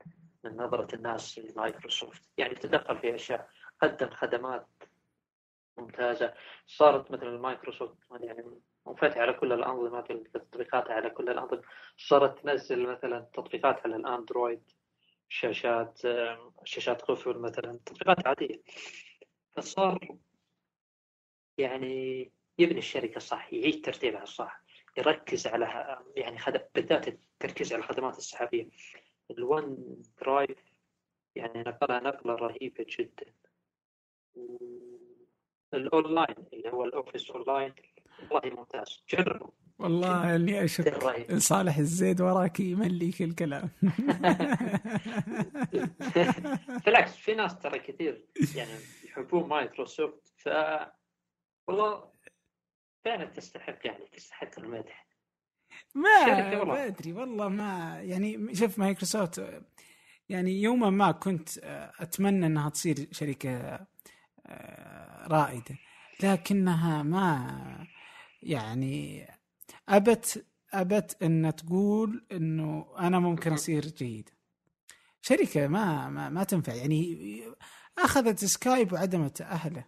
من 0.43 0.57
نظرة 0.57 0.95
الناس 0.95 1.39
لمايكروسوفت 1.39 2.21
يعني 2.37 2.55
تدخل 2.55 2.97
في 2.97 3.15
أشياء 3.15 3.49
قدم 3.81 4.09
خدمات 4.09 4.67
ممتازة. 5.77 6.33
صارت 6.67 7.11
مثلا 7.11 7.37
مايكروسوفت 7.37 7.97
يعني 8.19 8.61
منفتحه 8.87 9.21
على 9.21 9.33
كل 9.33 9.53
الأنظمة 9.53 10.01
تطبيقاتها 10.33 10.93
على 10.93 11.09
كل 11.09 11.29
الأنظمة. 11.29 11.61
صارت 11.97 12.39
تنزل 12.39 12.87
مثلا 12.87 13.19
تطبيقات 13.33 13.79
على 13.85 13.95
الأندرويد 13.95 14.61
شاشات 15.29 16.01
شاشات 16.63 17.01
قفل 17.01 17.37
مثلا 17.39 17.79
تطبيقات 17.85 18.27
عادية. 18.27 18.61
فصار 19.55 20.17
يعني 21.57 22.31
يبني 22.59 22.79
الشركة 22.79 23.19
صح 23.19 23.53
يعيد 23.53 23.85
ترتيبها 23.85 24.25
صح 24.25 24.61
يركز 24.97 25.47
على 25.47 25.65
يعني. 26.15 26.37
بالذات 26.75 27.07
التركيز 27.07 27.73
على 27.73 27.79
الخدمات 27.79 28.17
السحابية. 28.17 28.69
ال 29.31 29.95
OneDrive 30.21 30.57
يعني 31.35 31.61
نقلها 31.61 31.99
نقلة 31.99 32.35
رهيبة 32.35 32.85
جدا. 32.89 33.33
الأونلاين 35.75 36.35
اللي 36.53 36.69
هو 36.69 36.85
ال 36.85 36.92
Office 36.92 37.31
Online. 37.31 37.73
والله 38.31 38.55
ممتاز. 38.55 39.03
جربوا. 39.09 39.47
والله 39.79 40.35
اني 40.35 40.63
أشك 40.63 40.97
صالح 41.37 41.77
الزيد 41.77 42.21
وراك 42.21 42.59
يمليك 42.59 43.21
الكلام. 43.21 43.69
بالعكس 46.85 47.15
في 47.15 47.35
ناس 47.35 47.59
ترى 47.59 47.79
كثير 47.79 48.25
يعني 48.55 48.71
يحبون 49.05 49.49
مايكروسوفت. 49.49 50.33
ف 50.37 50.49
والله 51.67 52.11
فعلا 53.05 53.25
تستحق 53.25 53.87
يعني 53.87 54.05
تستحق 54.13 54.59
المدح. 54.59 55.05
ما 55.95 56.09
شركة 56.25 56.59
والله. 56.59 56.73
ما 56.73 56.85
أدري 56.85 57.13
والله 57.13 57.47
ما 57.47 57.99
يعني 58.01 58.55
شوف 58.55 58.79
مايكروسوفت 58.79 59.63
يعني 60.29 60.61
يوما 60.61 60.89
ما 60.89 61.11
كنت 61.11 61.49
أتمنى 61.99 62.45
إنها 62.45 62.69
تصير 62.69 63.07
شركة 63.11 63.79
رائدة. 65.27 65.77
لكنها 66.23 67.03
ما 67.03 67.87
يعني 68.43 69.27
أبت 69.89 70.45
أبت 70.73 71.23
أن 71.23 71.53
تقول 71.55 72.25
إنه 72.31 72.85
أنا 72.99 73.19
ممكن 73.19 73.53
أصير 73.53 73.85
جيد 73.85 74.29
شركة 75.21 75.67
ما 75.67 76.09
ما, 76.09 76.29
ما 76.29 76.43
تنفع. 76.43 76.73
يعني 76.73 77.41
أخذت 77.97 78.45
سكايب 78.45 78.93
وعدمت 78.93 79.41
أهله. 79.41 79.85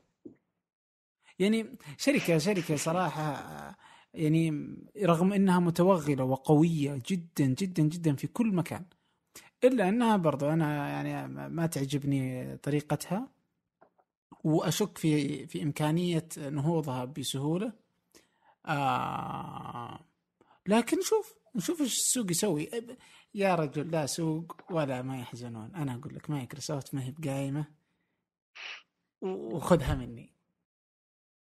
يعني 1.39 1.77
شركة 1.97 2.37
شركة 2.37 2.75
صراحة 2.75 3.77
يعني 4.13 4.75
رغم 5.03 5.33
إنها 5.33 5.59
متوغلة 5.59 6.23
وقوية 6.23 7.01
جدا 7.07 7.45
جدا 7.45 7.83
جدا 7.83 8.15
في 8.15 8.27
كل 8.27 8.47
مكان. 8.55 8.85
إلا 9.63 9.89
أنها 9.89 10.17
برضو 10.17 10.49
أنا 10.49 10.89
يعني 10.89 11.27
ما 11.49 11.65
تعجبني 11.67 12.57
طريقتها. 12.57 13.36
وأشك 14.43 14.97
في 14.97 15.47
في 15.47 15.63
إمكانية 15.63 16.27
نهوضها 16.37 17.05
بسهولة. 17.05 17.73
آه 18.65 19.99
لكن 20.67 21.01
شوف 21.01 21.33
نشوف 21.55 21.81
إيش 21.81 21.97
السوق 21.97 22.31
يسوي. 22.31 22.69
يا 23.33 23.55
رجل 23.55 23.91
لا 23.91 24.05
سوق 24.05 24.61
ولا 24.71 25.01
ما 25.01 25.19
يحزنون. 25.19 25.75
أنا 25.75 25.95
أقول 25.95 26.15
لك 26.15 26.29
مايكروسوفت 26.29 26.95
ما 26.95 27.03
هي 27.03 27.11
بقايمة. 27.11 27.65
وخذها 29.21 29.95
مني. 29.95 30.36